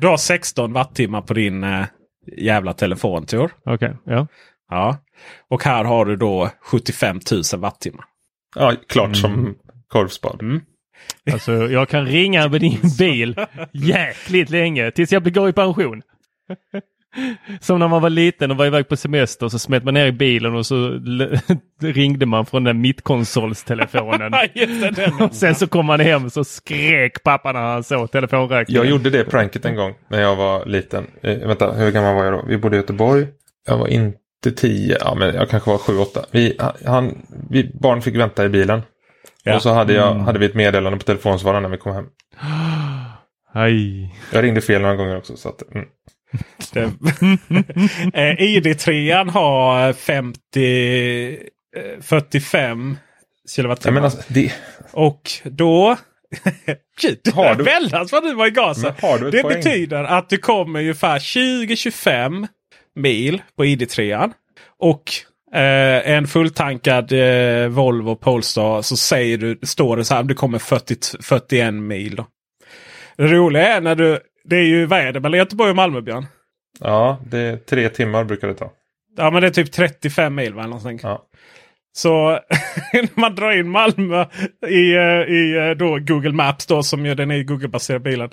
Du 0.00 0.06
har 0.06 0.16
16 0.16 0.72
wattimmar 0.72 1.20
på 1.20 1.34
din 1.34 1.64
äh, 1.64 1.84
jävla 2.36 2.72
telefon 2.72 3.26
Tor. 3.26 3.50
Okej, 3.64 3.74
okay, 3.74 4.14
ja. 4.14 4.26
Ja. 4.70 4.98
Och 5.50 5.64
här 5.64 5.84
har 5.84 6.04
du 6.04 6.16
då 6.16 6.50
75 6.60 7.20
000 7.52 7.60
wattimmar. 7.60 8.04
Ja, 8.56 8.72
klart 8.88 9.06
mm. 9.06 9.14
som 9.14 9.54
korvspad. 9.94 10.42
Mm. 10.42 10.60
Alltså 11.32 11.52
jag 11.52 11.88
kan 11.88 12.06
ringa 12.06 12.48
med 12.48 12.60
din 12.60 12.80
bil 12.98 13.36
jäkligt 13.72 14.50
länge 14.50 14.90
tills 14.90 15.12
jag 15.12 15.34
går 15.34 15.48
i 15.48 15.52
pension. 15.52 16.02
Som 17.60 17.78
när 17.78 17.88
man 17.88 18.02
var 18.02 18.10
liten 18.10 18.50
och 18.50 18.56
var 18.56 18.66
iväg 18.66 18.88
på 18.88 18.96
semester 18.96 19.48
så 19.48 19.58
smet 19.58 19.84
man 19.84 19.94
ner 19.94 20.06
i 20.06 20.12
bilen 20.12 20.54
och 20.54 20.66
så 20.66 20.88
ringde 21.80 22.26
man 22.26 22.46
från 22.46 22.64
den 22.64 22.80
mittkonsolstelefonen. 22.80 24.32
sen 25.32 25.54
så 25.54 25.66
kom 25.66 25.86
man 25.86 26.00
hem 26.00 26.30
så 26.30 26.44
skrek 26.44 27.22
pappa 27.22 27.52
när 27.52 27.60
han 27.60 27.84
såg 27.84 28.10
telefonräkningen. 28.10 28.82
Jag 28.82 28.90
gjorde 28.90 29.10
det 29.10 29.24
pranket 29.24 29.64
en 29.64 29.76
gång 29.76 29.94
när 30.08 30.20
jag 30.20 30.36
var 30.36 30.66
liten. 30.66 31.06
Eh, 31.22 31.38
vänta, 31.38 31.72
hur 31.72 31.90
gammal 31.90 32.14
var 32.14 32.24
jag 32.24 32.32
då? 32.32 32.44
Vi 32.48 32.58
bodde 32.58 32.76
i 32.76 32.80
Göteborg. 32.80 33.26
Jag 33.66 33.78
var 33.78 33.88
inte 33.88 34.50
tio, 34.56 34.96
ja 35.00 35.14
men 35.14 35.34
jag 35.34 35.50
kanske 35.50 35.70
var 35.70 35.78
sju, 35.78 35.98
åtta. 35.98 36.24
Vi, 36.30 36.58
han, 36.84 37.26
vi, 37.50 37.70
barn 37.80 38.02
fick 38.02 38.16
vänta 38.16 38.44
i 38.44 38.48
bilen. 38.48 38.82
Ja. 39.44 39.56
Och 39.56 39.62
så 39.62 39.72
hade, 39.72 39.92
jag, 39.92 40.10
mm. 40.10 40.24
hade 40.24 40.38
vi 40.38 40.46
ett 40.46 40.54
meddelande 40.54 40.98
på 40.98 41.04
telefonsvararen 41.04 41.62
när 41.62 41.70
vi 41.70 41.76
kom 41.76 41.94
hem. 41.94 42.06
Aj. 43.52 44.14
Jag 44.32 44.44
ringde 44.44 44.60
fel 44.60 44.82
några 44.82 44.96
gånger 44.96 45.16
också. 45.16 45.36
Så 45.36 45.48
att, 45.48 45.62
mm. 45.72 45.86
eh, 48.14 48.34
ID3 48.36 49.30
har 49.30 49.92
50 49.92 51.38
45 52.00 52.96
kilowattimmar. 53.48 54.00
Alltså, 54.00 54.22
det... 54.28 54.52
Och 54.92 55.30
då... 55.44 55.96
Gud, 57.00 57.34
har 57.34 57.54
du... 57.54 57.64
väldans 57.64 58.12
vad 58.12 58.22
du 58.22 58.34
var 58.34 58.46
i 58.46 58.50
gasen. 58.50 58.94
det 59.30 59.42
poäng? 59.42 59.42
betyder 59.42 60.04
att 60.04 60.28
du 60.28 60.38
kommer 60.38 60.80
ungefär 60.80 61.18
20-25 61.18 62.48
mil 62.94 63.42
på 63.56 63.64
ID3. 63.64 64.32
Och 64.78 65.12
eh, 65.54 66.10
en 66.10 66.26
fulltankad 66.26 67.12
eh, 67.12 67.68
Volvo 67.68 68.16
Polestar 68.16 68.82
så 68.82 68.96
säger 68.96 69.38
du, 69.38 69.58
står 69.62 69.96
det 69.96 70.04
så 70.04 70.14
här, 70.14 70.22
det 70.22 70.34
kommer 70.34 70.58
40, 70.58 71.22
41 71.22 71.74
mil. 71.74 72.16
Då. 72.16 72.26
Det 73.16 73.26
roliga 73.26 73.76
är 73.76 73.80
när 73.80 73.94
du 73.94 74.20
det 74.44 74.56
är 74.56 74.64
ju, 74.64 74.86
vad 74.86 74.98
är 74.98 75.12
det 75.12 75.20
mellan 75.20 75.38
Göteborg 75.38 75.70
och 75.70 75.76
Malmö 75.76 76.00
Björn? 76.00 76.26
Ja, 76.80 77.18
det 77.26 77.38
är 77.38 77.56
tre 77.56 77.88
timmar 77.88 78.24
brukar 78.24 78.48
det 78.48 78.54
ta. 78.54 78.72
Ja, 79.16 79.30
men 79.30 79.42
det 79.42 79.48
är 79.48 79.50
typ 79.50 79.72
35 79.72 80.34
mil 80.34 80.54
va? 80.54 80.80
Ja. 81.02 81.26
Så 81.96 82.30
när 82.92 83.20
man 83.20 83.34
drar 83.34 83.58
in 83.58 83.68
Malmö 83.68 84.26
i, 84.68 84.94
eh, 84.94 85.34
i 85.34 85.68
eh, 85.70 85.76
då 85.78 85.98
Google 85.98 86.32
Maps 86.32 86.66
då 86.66 86.82
som 86.82 87.06
ju 87.06 87.14
den 87.14 87.30
är 87.30 87.42
Google-baserad 87.42 88.02
bilen. 88.02 88.30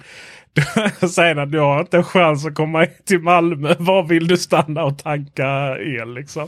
Då 0.99 1.07
säger 1.07 1.35
den 1.35 1.51
du 1.51 1.59
har 1.59 1.79
inte 1.79 1.97
en 1.97 2.03
chans 2.03 2.45
att 2.45 2.55
komma 2.55 2.85
till 3.05 3.19
Malmö. 3.19 3.75
Var 3.79 4.03
vill 4.03 4.27
du 4.27 4.37
stanna 4.37 4.83
och 4.83 4.97
tanka 4.97 5.77
el 5.79 6.13
liksom? 6.13 6.47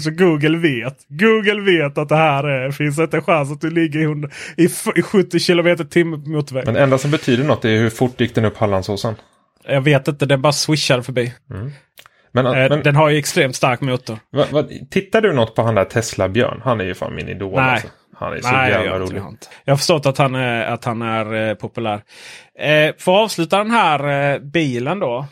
Så 0.00 0.10
Google 0.10 0.58
vet. 0.58 0.98
Google 1.08 1.60
vet 1.60 1.98
att 1.98 2.08
det 2.08 2.16
här 2.16 2.44
är, 2.44 2.70
finns 2.70 2.98
inte 2.98 3.16
en 3.16 3.22
chans 3.22 3.52
att 3.52 3.60
du 3.60 3.70
ligger 3.70 4.00
i, 4.00 4.28
i, 4.56 4.68
i 4.96 5.02
70 5.02 5.38
km 5.38 5.88
timme 5.88 6.16
på 6.16 6.28
motorväg. 6.28 6.64
Men 6.64 6.74
det 6.74 6.82
enda 6.82 6.98
som 6.98 7.10
betyder 7.10 7.44
något 7.44 7.64
är 7.64 7.78
hur 7.78 7.90
fort 7.90 8.20
gick 8.20 8.34
den 8.34 8.44
upp 8.44 8.56
Hallandsåsen? 8.56 9.14
Jag 9.64 9.80
vet 9.80 10.08
inte, 10.08 10.26
den 10.26 10.42
bara 10.42 10.52
swishar 10.52 11.00
förbi. 11.02 11.32
Mm. 11.50 11.70
Men, 12.32 12.46
eh, 12.46 12.52
men, 12.52 12.82
den 12.82 12.96
har 12.96 13.08
ju 13.08 13.18
extremt 13.18 13.56
stark 13.56 13.80
motor. 13.80 14.18
Va, 14.30 14.46
va, 14.50 14.64
tittar 14.90 15.20
du 15.20 15.32
något 15.32 15.54
på 15.54 15.62
han 15.62 15.74
där 15.74 15.84
Tesla-Björn? 15.84 16.60
Han 16.64 16.80
är 16.80 16.84
ju 16.84 16.94
fan 16.94 17.14
min 17.14 17.28
idol. 17.28 17.54
Nej. 17.54 17.72
Alltså. 17.74 17.88
Han 18.14 18.32
är 18.32 18.40
så 18.40 18.52
Nej, 18.52 18.70
jävla 18.70 18.86
jag 18.86 19.00
rolig. 19.00 19.18
Jag, 19.18 19.36
jag 19.64 19.72
har 19.72 19.76
förstått 19.76 20.06
att 20.06 20.18
han 20.18 20.34
är, 20.34 20.66
att 20.66 20.84
han 20.84 21.02
är 21.02 21.48
eh, 21.48 21.54
populär. 21.54 22.02
Eh, 22.58 22.94
för 22.98 23.14
att 23.14 23.24
avsluta 23.24 23.58
den 23.58 23.70
här 23.70 24.32
eh, 24.32 24.38
bilen 24.38 24.98
då. 24.98 25.26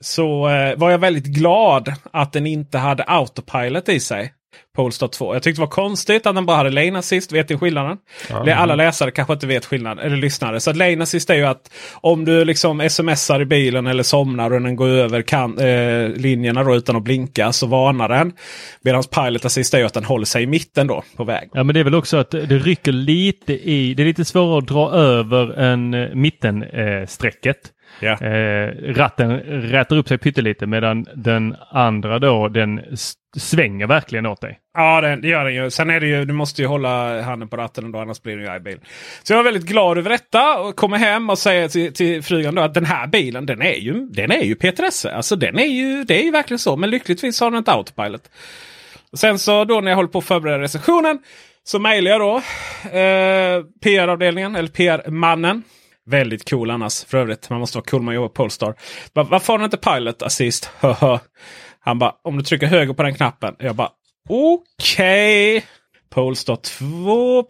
Så 0.00 0.48
eh, 0.48 0.76
var 0.76 0.90
jag 0.90 0.98
väldigt 0.98 1.24
glad 1.26 1.94
att 2.12 2.32
den 2.32 2.46
inte 2.46 2.78
hade 2.78 3.04
autopilot 3.04 3.88
i 3.88 4.00
sig. 4.00 4.32
Polestar 4.76 5.08
2. 5.08 5.34
Jag 5.34 5.42
tyckte 5.42 5.60
det 5.60 5.64
var 5.64 5.70
konstigt 5.70 6.26
att 6.26 6.34
den 6.34 6.46
bara 6.46 6.56
hade 6.56 6.70
lane 6.70 6.98
assist. 6.98 7.32
Vet 7.32 7.48
ni 7.48 7.58
skillnaden? 7.58 7.96
Ja, 8.30 8.54
Alla 8.54 8.74
läsare 8.74 9.10
kanske 9.10 9.32
inte 9.32 9.46
vet 9.46 9.64
skillnaden. 9.64 10.06
Eller 10.06 10.16
lyssnare. 10.16 10.60
Så 10.60 10.72
lane 10.72 11.02
assist 11.02 11.30
är 11.30 11.34
ju 11.34 11.44
att 11.44 11.70
om 11.94 12.24
du 12.24 12.44
liksom 12.44 12.88
smsar 12.90 13.40
i 13.40 13.44
bilen 13.44 13.86
eller 13.86 14.02
somnar 14.02 14.52
och 14.52 14.60
den 14.62 14.76
går 14.76 14.88
över 14.88 15.22
kan, 15.22 15.58
eh, 15.58 16.08
linjerna 16.08 16.64
då 16.64 16.76
utan 16.76 16.96
att 16.96 17.02
blinka 17.02 17.52
så 17.52 17.66
varnar 17.66 18.08
den. 18.08 18.32
Medan 18.82 19.02
pilot 19.02 19.44
assist 19.44 19.74
är 19.74 19.78
ju 19.78 19.84
att 19.84 19.94
den 19.94 20.04
håller 20.04 20.26
sig 20.26 20.42
i 20.42 20.46
mitten 20.46 20.86
då 20.86 21.02
på 21.16 21.24
väg. 21.24 21.50
Ja 21.52 21.64
men 21.64 21.74
det 21.74 21.80
är 21.80 21.84
väl 21.84 21.94
också 21.94 22.16
att 22.16 22.30
det 22.30 22.58
rycker 22.58 22.92
lite 22.92 23.52
i. 23.52 23.94
Det 23.94 24.02
är 24.02 24.06
lite 24.06 24.24
svårare 24.24 24.58
att 24.58 24.68
dra 24.68 24.90
över 24.90 25.58
än 25.58 25.94
eh, 25.94 26.08
mittensträcket. 26.14 27.56
Yeah. 28.00 28.22
Eh, 28.22 28.94
ratten 28.94 29.40
rätar 29.62 29.96
upp 29.96 30.08
sig 30.08 30.18
pyttelite 30.18 30.66
medan 30.66 31.06
den 31.14 31.56
andra 31.70 32.18
då 32.18 32.48
den 32.48 32.80
svänger 33.36 33.86
verkligen 33.86 34.26
åt 34.26 34.40
dig. 34.40 34.58
Ja 34.74 35.00
det, 35.00 35.16
det 35.16 35.28
gör 35.28 35.44
den 35.44 35.54
ju. 35.54 35.70
Sen 35.70 35.90
är 35.90 36.00
det 36.00 36.06
ju, 36.06 36.24
du 36.24 36.32
måste 36.32 36.62
ju 36.62 36.68
hålla 36.68 37.22
handen 37.22 37.48
på 37.48 37.56
ratten 37.56 37.84
ändå 37.84 37.98
annars 37.98 38.22
blir 38.22 38.36
det 38.36 38.54
ju 38.54 38.60
bil. 38.60 38.78
Så 39.22 39.32
jag 39.32 39.40
är 39.40 39.44
väldigt 39.44 39.66
glad 39.66 39.98
över 39.98 40.10
detta 40.10 40.58
och 40.58 40.76
kommer 40.76 40.98
hem 40.98 41.30
och 41.30 41.38
säger 41.38 41.68
till, 41.68 41.92
till 41.92 42.22
frugan 42.22 42.54
då 42.54 42.62
att 42.62 42.74
den 42.74 42.84
här 42.84 43.06
bilen 43.06 43.46
den 43.46 43.62
är 43.62 43.74
ju, 43.74 44.08
den 44.08 44.30
är 44.30 44.42
ju 44.42 44.54
P3S. 44.54 45.12
Alltså 45.12 45.36
den 45.36 45.58
är 45.58 45.64
ju, 45.64 46.04
det 46.04 46.20
är 46.20 46.24
ju 46.24 46.30
verkligen 46.30 46.58
så. 46.58 46.76
Men 46.76 46.90
lyckligtvis 46.90 47.40
har 47.40 47.50
den 47.50 47.58
inte 47.58 47.72
autopilot. 47.72 48.30
Sen 49.16 49.38
så 49.38 49.64
då 49.64 49.80
när 49.80 49.90
jag 49.90 49.96
håller 49.96 50.08
på 50.08 50.18
att 50.18 50.24
förbereda 50.24 50.58
recensionen 50.58 51.18
så 51.64 51.78
mejlar 51.78 52.10
jag 52.10 52.20
då 52.20 52.36
eh, 52.98 53.64
PR-avdelningen 53.82 54.56
eller 54.56 54.68
PR-mannen. 54.68 55.62
Väldigt 56.06 56.50
cool 56.50 56.70
annars 56.70 57.04
för 57.04 57.18
övrigt. 57.18 57.50
Man 57.50 57.60
måste 57.60 57.78
vara 57.78 57.84
cool 57.84 58.00
när 58.00 58.04
man 58.04 58.14
jobbar 58.14 58.28
på 58.28 58.34
Polestar. 58.34 58.74
Varför 59.12 59.52
har 59.52 59.58
den 59.58 59.64
inte 59.64 59.76
Pilot 59.76 60.22
Assist? 60.22 60.70
Han 61.80 61.98
bara, 61.98 62.14
om 62.24 62.36
du 62.36 62.44
trycker 62.44 62.66
höger 62.66 62.94
på 62.94 63.02
den 63.02 63.14
knappen. 63.14 63.54
Jag 63.58 63.76
bara, 63.76 63.90
okej. 64.28 65.56
Okay. 65.56 65.68
Polestar 66.10 66.56
2. 66.56 67.42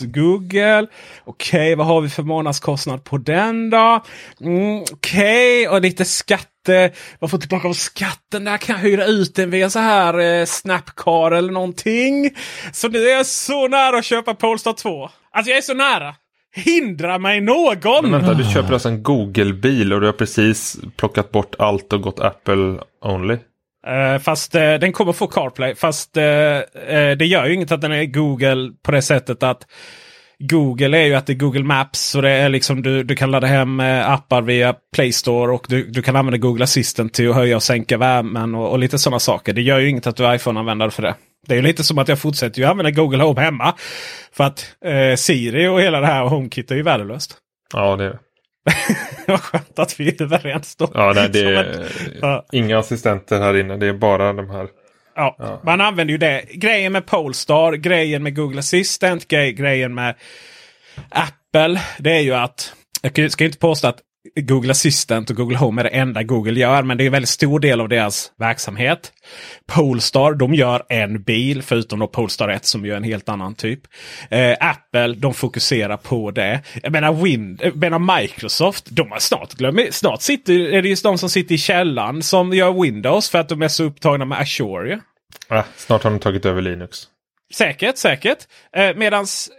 Google. 0.00 0.86
Okej, 1.24 1.60
okay, 1.60 1.74
vad 1.74 1.86
har 1.86 2.00
vi 2.00 2.08
för 2.08 2.22
månadskostnad 2.22 3.04
på 3.04 3.18
den 3.18 3.70
då? 3.70 4.04
Mm, 4.40 4.82
Okej, 4.92 5.66
okay. 5.66 5.76
och 5.76 5.82
lite 5.82 6.04
skatte. 6.04 6.92
Vad 7.18 7.30
får 7.30 7.38
tillbaka 7.38 7.68
av 7.68 7.72
skatten 7.72 8.44
där? 8.44 8.56
Kan 8.56 8.76
jag 8.76 8.82
hyra 8.82 9.04
ut 9.04 9.34
den 9.34 9.50
via 9.50 9.70
så 9.70 9.78
här 9.78 10.18
eh, 10.18 10.44
Snapcar 10.44 11.30
eller 11.30 11.52
någonting? 11.52 12.30
Så 12.72 12.88
nu 12.88 13.08
är 13.08 13.16
jag 13.16 13.26
så 13.26 13.68
nära 13.68 13.98
att 13.98 14.04
köpa 14.04 14.34
Polestar 14.34 14.72
2. 14.72 15.10
Alltså 15.32 15.50
jag 15.50 15.58
är 15.58 15.62
så 15.62 15.74
nära 15.74 16.14
hindra 16.56 17.18
mig 17.18 17.40
någon! 17.40 18.10
Men 18.10 18.10
vänta, 18.10 18.34
du 18.34 18.44
köper 18.44 18.72
alltså 18.72 18.88
en 18.88 19.02
Google-bil 19.02 19.92
och 19.92 20.00
du 20.00 20.06
har 20.06 20.12
precis 20.12 20.76
plockat 20.96 21.30
bort 21.30 21.54
allt 21.58 21.92
och 21.92 22.02
gått 22.02 22.20
Apple 22.20 22.78
only? 23.04 23.36
Uh, 23.88 24.18
fast 24.18 24.54
uh, 24.54 24.60
den 24.60 24.92
kommer 24.92 25.12
få 25.12 25.26
CarPlay. 25.26 25.74
Fast 25.74 26.16
uh, 26.16 26.22
det 27.18 27.26
gör 27.26 27.46
ju 27.46 27.54
inget 27.54 27.72
att 27.72 27.80
den 27.80 27.92
är 27.92 28.04
Google 28.04 28.72
på 28.82 28.92
det 28.92 29.02
sättet 29.02 29.42
att 29.42 29.66
Google 30.38 30.98
är 30.98 31.04
ju 31.04 31.14
att 31.14 31.26
det 31.26 31.32
är 31.32 31.36
Google 31.36 31.64
Maps. 31.64 32.00
Så 32.00 32.20
det 32.20 32.30
är 32.30 32.48
liksom 32.48 32.82
du, 32.82 33.02
du 33.02 33.16
kan 33.16 33.30
ladda 33.30 33.46
hem 33.46 33.80
appar 33.80 34.42
via 34.42 34.74
Play 34.94 35.12
Store 35.12 35.52
och 35.52 35.66
du, 35.68 35.90
du 35.90 36.02
kan 36.02 36.16
använda 36.16 36.38
Google 36.38 36.64
Assistant 36.64 37.14
till 37.14 37.30
att 37.30 37.36
höja 37.36 37.56
och 37.56 37.62
sänka 37.62 37.98
värmen 37.98 38.54
och, 38.54 38.70
och 38.70 38.78
lite 38.78 38.98
sådana 38.98 39.18
saker. 39.18 39.52
Det 39.52 39.62
gör 39.62 39.78
ju 39.78 39.88
inget 39.88 40.06
att 40.06 40.16
du 40.16 40.26
är 40.26 40.34
iPhone-användare 40.34 40.90
för 40.90 41.02
det. 41.02 41.14
Det 41.46 41.56
är 41.56 41.62
lite 41.62 41.84
som 41.84 41.98
att 41.98 42.08
jag 42.08 42.18
fortsätter 42.18 42.60
ju 42.60 42.68
använda 42.68 42.90
Google 42.90 43.22
Home 43.22 43.40
hemma. 43.40 43.74
För 44.32 44.44
att 44.44 44.76
eh, 44.84 45.16
Siri 45.16 45.68
och 45.68 45.80
hela 45.80 46.00
det 46.00 46.06
här 46.06 46.22
och 46.22 46.30
HomeKit 46.30 46.70
är 46.70 46.74
ju 46.74 46.82
värdelöst. 46.82 47.36
Ja 47.72 47.96
det 47.96 48.04
är 48.04 48.08
det. 48.08 48.18
Vad 49.26 49.40
skönt 49.40 49.78
att 49.78 50.00
vi 50.00 50.08
är 50.08 50.22
överens 50.22 50.76
då. 50.76 50.90
Ja, 50.94 51.12
nej, 51.14 51.28
det 51.28 51.40
är 51.40 51.86
ja. 52.20 52.46
inga 52.52 52.78
assistenter 52.78 53.40
här 53.40 53.56
inne. 53.56 53.76
Det 53.76 53.86
är 53.86 53.92
bara 53.92 54.32
de 54.32 54.50
här. 54.50 54.68
Ja, 55.14 55.36
ja. 55.38 55.60
man 55.64 55.80
använder 55.80 56.12
ju 56.12 56.18
det. 56.18 56.44
Grejen 56.54 56.92
med 56.92 57.06
Polestar, 57.06 57.72
grejen 57.72 58.22
med 58.22 58.36
Google 58.36 58.58
Assistant, 58.58 59.28
grej, 59.28 59.52
grejen 59.52 59.94
med 59.94 60.14
Apple. 61.08 61.80
Det 61.98 62.12
är 62.12 62.20
ju 62.20 62.34
att 62.34 62.72
jag 63.14 63.32
ska 63.32 63.44
inte 63.44 63.58
påstå 63.58 63.88
att 63.88 63.98
Google 64.34 64.70
Assistant 64.70 65.30
och 65.30 65.36
Google 65.36 65.56
Home 65.56 65.82
är 65.82 65.84
det 65.84 65.90
enda 65.90 66.22
Google 66.22 66.60
gör. 66.60 66.82
Men 66.82 66.96
det 66.96 67.04
är 67.04 67.06
en 67.06 67.12
väldigt 67.12 67.28
stor 67.28 67.60
del 67.60 67.80
av 67.80 67.88
deras 67.88 68.32
verksamhet. 68.38 69.12
Polestar, 69.66 70.34
de 70.34 70.54
gör 70.54 70.82
en 70.88 71.22
bil 71.22 71.62
förutom 71.62 71.98
då 71.98 72.06
Polestar 72.06 72.48
1 72.48 72.64
som 72.64 72.86
gör 72.86 72.96
en 72.96 73.04
helt 73.04 73.28
annan 73.28 73.54
typ. 73.54 73.80
Eh, 74.30 74.56
Apple, 74.60 75.14
de 75.14 75.34
fokuserar 75.34 75.96
på 75.96 76.30
det. 76.30 76.60
Jag 76.82 76.92
menar, 76.92 77.12
Win 77.12 77.58
jag 77.62 77.76
menar 77.76 78.20
Microsoft, 78.20 78.86
de 78.90 79.10
har 79.10 79.18
snart 79.18 79.54
glömt. 79.54 79.94
Snart 79.94 80.22
sitter, 80.22 80.52
är 80.52 80.82
det 80.82 80.88
just 80.88 81.02
de 81.02 81.18
som 81.18 81.30
sitter 81.30 81.54
i 81.54 81.58
källan 81.58 82.22
som 82.22 82.52
gör 82.52 82.82
Windows 82.82 83.30
för 83.30 83.38
att 83.38 83.48
de 83.48 83.62
är 83.62 83.68
så 83.68 83.84
upptagna 83.84 84.24
med 84.24 84.38
Azure. 84.40 85.00
Ah, 85.48 85.62
snart 85.76 86.02
har 86.02 86.10
de 86.10 86.20
tagit 86.20 86.46
över 86.46 86.62
Linux. 86.62 87.06
Säkert, 87.54 87.96
säkert. 87.96 88.38
Eh, 88.76 88.96
medans 88.96 89.50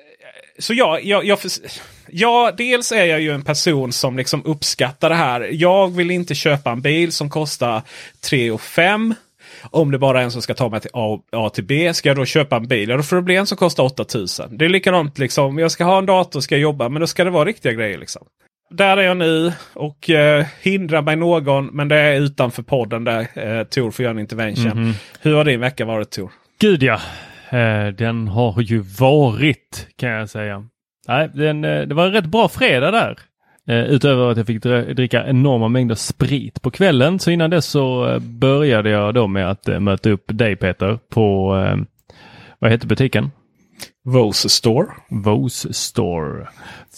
så 0.61 0.73
jag, 0.73 1.05
jag, 1.05 1.25
jag, 1.25 1.39
ja, 2.09 2.51
dels 2.57 2.91
är 2.91 3.05
jag 3.05 3.21
ju 3.21 3.31
en 3.31 3.43
person 3.43 3.91
som 3.91 4.17
liksom 4.17 4.45
uppskattar 4.45 5.09
det 5.09 5.15
här. 5.15 5.49
Jag 5.51 5.95
vill 5.95 6.11
inte 6.11 6.35
köpa 6.35 6.71
en 6.71 6.81
bil 6.81 7.11
som 7.11 7.29
kostar 7.29 7.81
3 8.29 8.57
5 8.57 9.13
om 9.63 9.91
det 9.91 9.97
bara 9.97 10.19
är 10.19 10.23
en 10.23 10.31
som 10.31 10.41
ska 10.41 10.53
ta 10.53 10.69
mig 10.69 10.81
till 10.81 10.89
A, 10.93 11.19
A 11.31 11.49
till 11.49 11.63
B. 11.63 11.93
Ska 11.93 12.09
jag 12.09 12.15
då 12.15 12.25
köpa 12.25 12.55
en 12.55 12.67
bil, 12.67 12.89
ja, 12.89 12.97
då 12.97 13.03
får 13.03 13.15
det 13.15 13.21
bli 13.21 13.35
en 13.35 13.47
som 13.47 13.57
kostar 13.57 13.83
8000. 13.83 14.57
Det 14.57 14.65
är 14.65 14.69
likadant 14.69 15.17
liksom. 15.17 15.59
Jag 15.59 15.71
ska 15.71 15.83
ha 15.83 15.97
en 15.97 16.05
dator, 16.05 16.39
ska 16.39 16.55
jag 16.55 16.61
jobba, 16.61 16.89
men 16.89 16.99
då 16.99 17.07
ska 17.07 17.23
det 17.23 17.29
vara 17.29 17.45
riktiga 17.45 17.71
grejer. 17.71 17.97
liksom. 17.97 18.25
Där 18.69 18.97
är 18.97 19.01
jag 19.01 19.17
nu 19.17 19.53
och 19.73 20.09
eh, 20.09 20.45
hindrar 20.61 21.01
mig 21.01 21.15
någon, 21.15 21.65
men 21.65 21.87
det 21.87 21.95
är 21.95 22.21
utanför 22.21 22.63
podden 22.63 23.03
där 23.03 23.19
eh, 23.19 23.63
Tor 23.63 23.91
får 23.91 24.03
göra 24.03 24.13
en 24.13 24.19
intervention. 24.19 24.71
Mm 24.71 24.85
-hmm. 24.85 24.93
Hur 25.21 25.35
har 25.35 25.43
din 25.43 25.59
vecka 25.59 25.85
varit 25.85 26.11
Tor? 26.11 26.31
Gud 26.59 26.83
ja, 26.83 27.01
den 27.97 28.27
har 28.27 28.61
ju 28.61 28.79
varit 28.79 29.87
kan 29.95 30.09
jag 30.09 30.29
säga. 30.29 30.65
Nej, 31.07 31.29
den, 31.33 31.65
eh, 31.65 31.81
det 31.81 31.95
var 31.95 32.05
en 32.05 32.11
rätt 32.11 32.25
bra 32.25 32.49
fredag 32.49 32.91
där. 32.91 33.19
Eh, 33.67 33.83
utöver 33.83 34.31
att 34.31 34.37
jag 34.37 34.47
fick 34.47 34.63
dricka 34.63 35.27
enorma 35.27 35.67
mängder 35.67 35.95
sprit 35.95 36.61
på 36.61 36.71
kvällen. 36.71 37.19
Så 37.19 37.31
innan 37.31 37.49
dess 37.49 37.65
så 37.65 38.17
började 38.19 38.89
jag 38.89 39.13
då 39.13 39.27
med 39.27 39.49
att 39.49 39.81
möta 39.81 40.09
upp 40.09 40.25
dig 40.27 40.55
Peter 40.55 40.99
på, 41.09 41.49
vad 42.59 42.71
heter 42.71 42.87
butiken? 42.87 43.31
Vose 44.05 44.49
Store. 44.49 44.87
Vose 45.09 45.73
Store. 45.73 46.47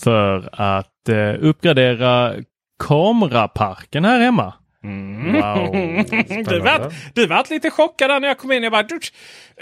För 0.03 0.49
att 0.51 1.09
uppgradera 1.39 2.33
kameraparken 2.79 4.05
här 4.05 4.19
hemma. 4.19 4.53
Mm. 4.83 5.33
Wow. 5.33 5.71
du, 6.49 6.59
var, 6.59 6.93
du 7.13 7.27
var 7.27 7.45
lite 7.49 7.69
chockad 7.69 8.21
när 8.21 8.27
jag 8.27 8.37
kom 8.37 8.51
in. 8.51 8.63
Jag 8.63 8.71
bara, 8.71 8.87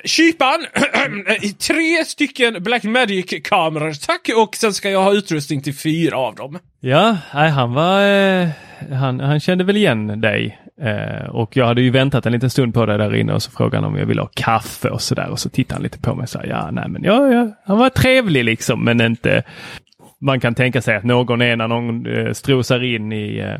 Kypan! 0.05 0.65
tre 1.67 2.05
stycken 2.05 2.63
Blackmagic-kameror 2.63 4.05
tack! 4.05 4.29
Och 4.35 4.55
sen 4.55 4.73
ska 4.73 4.89
jag 4.89 5.03
ha 5.03 5.13
utrustning 5.13 5.61
till 5.61 5.75
fyra 5.75 6.17
av 6.17 6.35
dem. 6.35 6.59
Ja, 6.79 7.17
nej, 7.33 7.49
han 7.49 7.73
var... 7.73 8.01
Eh, 8.01 8.49
han, 8.91 9.19
han 9.19 9.39
kände 9.39 9.63
väl 9.63 9.77
igen 9.77 10.21
dig. 10.21 10.59
Eh, 10.81 11.29
och 11.29 11.57
jag 11.57 11.65
hade 11.65 11.81
ju 11.81 11.89
väntat 11.89 12.25
en 12.25 12.31
liten 12.31 12.49
stund 12.49 12.73
på 12.73 12.85
dig 12.85 12.97
där 12.97 13.15
inne 13.15 13.33
och 13.33 13.43
så 13.43 13.51
frågade 13.51 13.77
han 13.77 13.93
om 13.93 13.99
jag 13.99 14.05
ville 14.05 14.21
ha 14.21 14.29
kaffe 14.33 14.89
och 14.89 15.01
sådär. 15.01 15.29
Och 15.29 15.39
så 15.39 15.49
tittade 15.49 15.75
han 15.75 15.83
lite 15.83 15.99
på 15.99 16.15
mig 16.15 16.23
och 16.23 16.29
sa 16.29 16.43
ja, 16.43 16.71
nej 16.71 16.89
men 16.89 17.03
ja, 17.03 17.33
ja, 17.33 17.49
han 17.65 17.77
var 17.77 17.89
trevlig 17.89 18.45
liksom 18.45 18.83
men 18.83 19.01
inte... 19.01 19.43
Man 20.23 20.39
kan 20.39 20.55
tänka 20.55 20.81
sig 20.81 20.95
att 20.95 21.03
någon 21.03 21.41
är 21.41 21.55
när 21.55 21.67
någon 21.67 22.05
eh, 22.05 22.33
strosar 22.33 22.83
in 22.83 23.11
i 23.11 23.57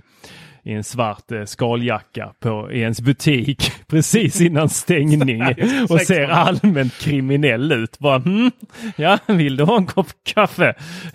i 0.64 0.74
en 0.74 0.84
svart 0.84 1.32
eh, 1.32 1.46
skaljacka 1.46 2.34
på, 2.40 2.72
i 2.72 2.80
ens 2.80 3.02
butik 3.02 3.72
precis 3.88 4.42
innan 4.42 4.70
stängning 4.70 5.42
och 5.90 6.02
ser 6.02 6.28
allmänt 6.28 7.00
kriminell 7.00 7.72
ut. 7.72 8.00
Bara, 8.00 8.20
hm, 8.20 8.52
ja, 8.96 9.18
vill 9.26 9.58
du 9.58 9.64
ha 9.64 9.78
en 9.78 9.86
kopp 9.86 10.08
kaffe? 10.24 10.74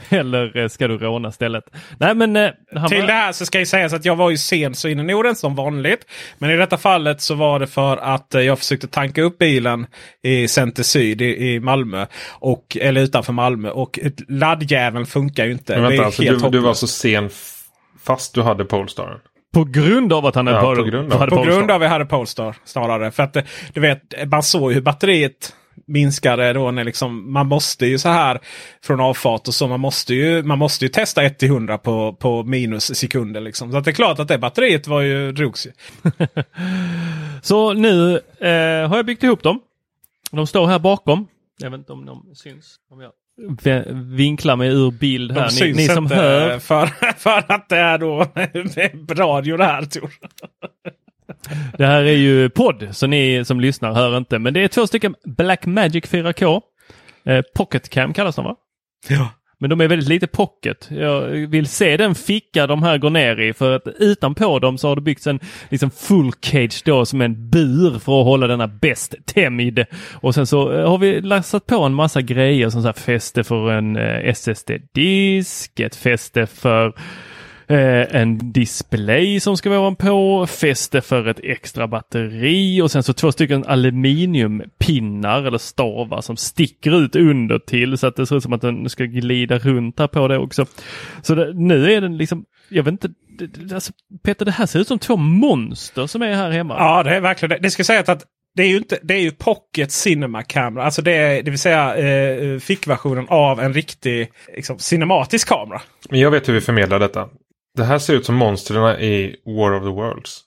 Eller 0.09 0.57
eh, 0.57 0.69
ska 0.69 0.89
du 0.89 0.99
råna 0.99 1.33
stället? 1.33 1.65
Nej, 1.99 2.15
men, 2.15 2.37
eh, 2.37 2.51
Till 2.89 3.01
var... 3.01 3.07
det 3.07 3.13
här 3.13 3.33
så 3.33 3.47
ska 3.47 3.59
jag 3.59 3.69
säga 3.69 3.87
att 3.87 4.05
jag 4.05 4.17
var 4.17 4.31
ju 4.31 4.37
sen 4.37 4.75
så 4.75 4.89
in 4.89 5.01
i 5.01 5.03
Norden 5.03 5.37
som 5.37 5.55
vanligt. 5.55 6.07
Men 6.39 6.51
i 6.51 6.57
detta 6.57 6.77
fallet 6.77 7.21
så 7.21 7.35
var 7.35 7.59
det 7.59 7.67
för 7.67 7.97
att 7.97 8.35
eh, 8.35 8.41
jag 8.41 8.59
försökte 8.59 8.87
tanka 8.87 9.23
upp 9.23 9.39
bilen 9.39 9.87
i 10.23 10.49
Center 10.49 10.83
Syd 10.83 11.23
i, 11.23 11.53
i 11.55 11.61
Malmö. 11.61 12.07
Och, 12.33 12.77
eller 12.81 13.01
utanför 13.01 13.33
Malmö. 13.33 13.71
Och 13.71 13.99
laddjäveln 14.29 15.07
funkar 15.07 15.45
ju 15.45 15.53
inte. 15.53 15.73
Men 15.73 15.83
vänta, 15.83 16.05
alltså, 16.05 16.23
du, 16.23 16.51
du 16.51 16.59
var 16.59 16.75
så 16.75 16.87
sen 16.87 17.31
fast 18.03 18.35
du 18.35 18.43
hade 18.43 18.65
Polestaren? 18.65 19.19
På 19.57 19.65
grund 19.65 20.13
av 20.13 20.27
att 20.27 20.35
han 20.35 20.47
ja, 20.47 20.61
hade, 20.61 20.77
på 20.77 20.83
grund 20.83 21.13
av, 21.13 21.19
hade 21.19 21.31
På 21.31 21.43
grund 21.43 21.71
av 21.71 21.77
att 21.77 21.83
jag 21.83 21.91
hade 21.91 22.07
Polestar 22.07 22.57
snarare. 22.65 23.11
För 23.11 23.23
att 23.23 23.37
du 23.75 23.81
vet, 23.81 24.31
man 24.31 24.43
såg 24.43 24.71
ju 24.71 24.75
hur 24.75 24.83
batteriet 24.83 25.55
minskade 25.87 26.53
då 26.53 26.71
när 26.71 26.85
liksom, 26.85 27.33
man 27.33 27.47
måste 27.47 27.87
ju 27.87 27.99
så 27.99 28.09
här 28.09 28.41
från 28.83 29.01
avfart 29.01 29.49
och 29.49 29.55
så. 29.55 29.69
Man 29.69 29.81
måste 29.81 30.15
ju, 30.15 30.43
man 30.43 30.59
måste 30.59 30.85
ju 30.85 30.89
testa 30.89 31.23
1 31.23 31.39
till 31.39 31.49
100 31.49 31.79
på, 31.79 32.13
på 32.13 32.43
minus 32.43 32.99
sekunder. 32.99 33.41
Liksom. 33.41 33.73
Så 33.73 33.79
att 33.79 33.85
det 33.85 33.91
är 33.91 33.95
klart 33.95 34.19
att 34.19 34.29
det 34.29 34.39
batteriet 34.39 34.87
var 34.87 35.01
ju, 35.01 35.33
drogs 35.33 35.67
ju. 35.67 35.73
så 37.43 37.73
nu 37.73 38.15
eh, 38.41 38.89
har 38.89 38.97
jag 38.97 39.07
byggt 39.07 39.23
ihop 39.23 39.43
dem. 39.43 39.61
De 40.31 40.47
står 40.47 40.67
här 40.67 40.79
bakom. 40.79 41.27
Jag 41.59 41.71
vet 41.71 41.79
inte 41.79 41.93
om 41.93 42.07
de 42.07 42.35
syns. 42.35 42.77
Om 42.91 43.01
jag 43.01 43.13
vinklar 44.17 44.57
mig 44.57 44.69
ur 44.69 44.91
bild 44.91 45.33
här. 45.33 45.51
De 45.59 45.65
ni, 45.65 45.73
ni 45.73 45.89
som 45.89 46.07
hör. 46.07 46.59
För, 46.59 46.87
för 47.19 47.53
att 47.53 47.69
det 47.69 47.77
är 47.77 47.99
då 47.99 48.27
radio 49.15 49.57
det 49.57 49.65
här 49.65 49.83
Tor. 49.83 50.11
Det 51.79 51.87
här 51.87 52.03
är 52.03 52.17
ju 52.17 52.51
podd 52.51 52.89
så 52.93 53.07
ni 53.07 53.45
som 53.45 53.61
lyssnar 53.61 53.93
hör 53.93 54.17
inte. 54.17 54.39
Men 54.39 54.55
det 54.55 54.61
är 54.65 54.69
två 54.69 54.87
stycken 54.87 55.15
Blackmagic 55.25 56.05
4K. 56.05 56.61
Eh, 57.25 57.43
Pocket 57.55 57.89
Cam 57.89 58.13
kallas 58.13 58.37
de 58.37 58.45
va? 58.45 58.57
Ja. 59.09 59.31
Men 59.59 59.71
de 59.71 59.81
är 59.81 59.89
väldigt 59.89 60.09
lite 60.09 60.27
pocket. 60.27 60.89
Jag 60.91 61.23
vill 61.31 61.67
se 61.67 61.97
den 61.97 62.15
ficka 62.15 62.67
de 62.67 62.83
här 62.83 62.99
går 62.99 63.11
ner 63.11 63.41
i 63.41 63.53
för 63.53 63.77
att 63.77 63.87
utanpå 63.99 64.59
dem 64.59 64.79
så 64.79 64.89
har 64.89 64.97
det 64.97 65.03
byggts 65.03 65.27
en 65.27 65.41
liksom 65.69 65.91
full 65.91 66.33
cage 66.41 66.83
då 66.85 67.07
som 67.07 67.21
en 67.21 67.51
bur 67.51 67.99
för 67.99 68.21
att 68.21 68.27
hålla 68.27 68.47
denna 68.47 68.69
bäst 68.69 69.15
tämjd. 69.27 69.85
Och 70.15 70.35
sen 70.35 70.47
så 70.47 70.73
eh, 70.73 70.91
har 70.91 70.99
vi 70.99 71.21
lassat 71.21 71.67
på 71.67 71.83
en 71.83 71.95
massa 71.95 72.23
grejer 72.23 72.71
som 72.71 72.83
så 72.83 72.89
här 72.89 72.93
fäste 72.93 73.45
för 73.45 73.71
en 73.71 73.97
eh, 73.97 74.35
SSD-disk, 74.35 75.81
ett 75.81 75.97
fäste 75.97 76.47
för 76.47 76.93
Eh, 77.69 78.17
en 78.17 78.53
display 78.53 79.41
som 79.41 79.57
ska 79.57 79.71
vara 79.71 79.95
på, 79.95 80.47
fäste 80.47 81.01
för 81.01 81.27
ett 81.27 81.41
extra 81.43 81.89
batteri 81.89 82.83
och 82.83 82.91
sen 82.91 83.03
så 83.03 83.13
två 83.13 83.33
stycken 83.33 83.65
aluminiumpinnar 83.65 85.43
eller 85.43 85.59
stavar 85.59 86.21
som 86.21 86.37
sticker 86.37 87.05
ut 87.05 87.17
under 87.17 87.59
till 87.59 87.99
så 87.99 88.07
att 88.07 88.17
det 88.17 88.27
ser 88.27 88.37
ut 88.37 88.43
som 88.43 88.53
att 88.53 88.61
den 88.61 88.89
ska 88.89 89.05
glida 89.05 89.59
runt 89.59 89.99
här 89.99 90.07
på 90.07 90.29
det 90.29 90.39
också. 90.39 90.67
Så 91.23 91.35
det, 91.35 91.53
nu 91.55 91.93
är 91.93 92.01
den 92.01 92.17
liksom, 92.17 92.45
jag 92.69 92.83
vet 92.83 92.93
inte, 92.93 93.09
alltså, 93.75 93.93
Peter 94.25 94.45
det 94.45 94.51
här 94.51 94.67
ser 94.67 94.79
ut 94.79 94.89
som 94.89 94.99
två 94.99 95.17
monster 95.17 96.07
som 96.07 96.23
är 96.23 96.35
här 96.35 96.51
hemma. 96.51 96.77
Ja 96.79 97.03
det 97.03 97.17
är 97.17 97.21
verkligen 97.21 97.51
det. 97.51 97.59
Det 97.59 97.71
ska 97.71 97.85
sägas 97.85 98.09
att 98.09 98.25
det 98.55 98.63
är 98.63 98.69
ju, 98.69 98.77
inte, 98.77 98.99
det 99.03 99.15
är 99.15 99.21
ju 99.21 99.31
Pocket 99.31 99.93
Cinema 99.93 100.43
Camera. 100.43 100.85
Alltså 100.85 101.03
det, 101.03 101.13
är, 101.13 101.43
det 101.43 101.51
vill 101.51 101.61
säga 101.61 101.97
eh, 101.97 102.59
fickversionen 102.59 103.27
av 103.29 103.61
en 103.61 103.73
riktig 103.73 104.31
liksom, 104.57 104.79
cinematisk 104.79 105.49
kamera. 105.49 105.81
Men 106.11 106.21
jag 106.21 106.31
vet 106.31 106.49
hur 106.49 106.55
vi 106.55 106.61
förmedlar 106.61 106.99
detta. 106.99 107.29
Det 107.77 107.85
här 107.85 107.99
ser 107.99 108.15
ut 108.15 108.27
som 108.27 108.35
monstren 108.35 109.01
i 109.01 109.37
War 109.45 109.73
of 109.73 109.83
the 109.83 109.91
Worlds. 109.91 110.41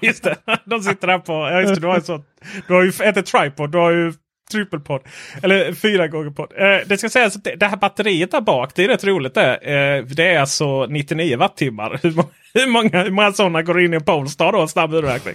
Just 0.00 0.24
det. 0.24 0.36
De 0.64 0.82
sitter 0.82 1.06
där 1.06 1.18
på... 1.18 1.32
Ja 1.32 1.60
just 1.60 1.74
det, 1.74 1.80
du 1.80 1.86
har, 1.86 1.94
en 1.94 2.02
sån, 2.02 2.24
du 2.66 2.74
har 2.74 2.82
ju 2.82 2.92
ett 3.04 3.26
tripod. 3.26 3.70
Du 3.70 3.78
har 3.78 3.90
ju 3.90 4.12
trippelpodd. 4.52 5.02
Eller 5.42 5.72
fyra 5.72 6.08
gånger 6.08 6.30
podd. 6.30 6.52
Eh, 6.56 6.86
det 6.86 6.98
ska 6.98 7.08
sägas 7.08 7.36
att 7.36 7.44
det, 7.44 7.54
det 7.54 7.66
här 7.66 7.76
batteriet 7.76 8.30
där 8.30 8.40
bak. 8.40 8.72
Det 8.74 8.84
är 8.84 8.88
rätt 8.88 9.04
roligt 9.04 9.34
det. 9.34 9.54
Eh, 9.54 10.04
det 10.04 10.26
är 10.26 10.40
alltså 10.40 10.86
99 10.86 11.36
wattimmar. 11.36 12.00
Hur, 12.02 12.14
hur, 12.54 12.66
många, 12.66 13.02
hur 13.02 13.10
många 13.10 13.32
sådana 13.32 13.62
går 13.62 13.80
in 13.80 13.92
i 13.92 13.96
en 13.96 14.04
Polestar 14.04 14.52
då? 14.52 14.68
Snabb 14.68 14.94
urräkning. 14.94 15.34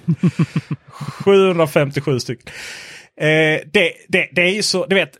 757 1.25 2.19
stycken. 2.19 2.53
Eh, 3.21 3.61
det, 3.73 3.93
det, 4.07 4.29
det 4.31 4.41
är 4.41 4.55
ju 4.55 4.63
så, 4.63 4.85
du 4.85 4.95
vet 4.95 5.17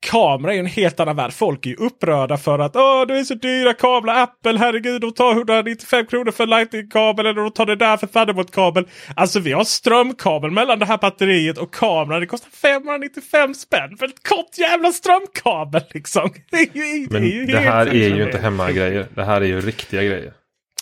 kamera 0.00 0.54
är 0.54 0.58
en 0.58 0.66
helt 0.66 1.00
annan 1.00 1.16
värld. 1.16 1.32
Folk 1.32 1.66
är 1.66 1.70
ju 1.70 1.76
upprörda 1.76 2.36
för 2.36 2.58
att 2.58 2.76
Åh, 2.76 3.06
det 3.06 3.18
är 3.18 3.24
så 3.24 3.34
dyra 3.34 3.74
kablar. 3.74 4.22
Apple, 4.22 4.58
herregud, 4.58 5.00
de 5.00 5.12
tar 5.12 5.32
195 5.32 6.06
kronor 6.06 6.30
för 6.30 6.46
lightning-kabel 6.46 7.26
eller 7.26 7.42
de 7.42 7.50
tar 7.50 7.66
det 7.66 7.76
där 7.76 7.96
för 7.96 8.06
Thunderbolt-kabel. 8.06 8.88
Alltså 9.16 9.40
vi 9.40 9.52
har 9.52 9.64
strömkabel 9.64 10.50
mellan 10.50 10.78
det 10.78 10.86
här 10.86 10.98
batteriet 10.98 11.58
och 11.58 11.74
kameran. 11.74 12.20
Det 12.20 12.26
kostar 12.26 12.50
595 12.50 13.54
spänn 13.54 13.96
för 13.98 14.06
ett 14.06 14.28
kort 14.28 14.58
jävla 14.58 14.92
strömkabel. 14.92 15.82
Liksom. 15.90 16.30
Det, 16.50 16.74
ju, 16.74 17.06
Men 17.10 17.22
det, 17.22 17.42
är 17.42 17.46
det 17.46 17.58
här 17.58 17.86
är 17.86 18.16
ju 18.16 18.24
inte 18.24 18.38
hemmagrejer. 18.38 19.06
Det 19.14 19.24
här 19.24 19.40
är 19.40 19.46
ju 19.46 19.60
riktiga 19.60 20.02
grejer. 20.02 20.32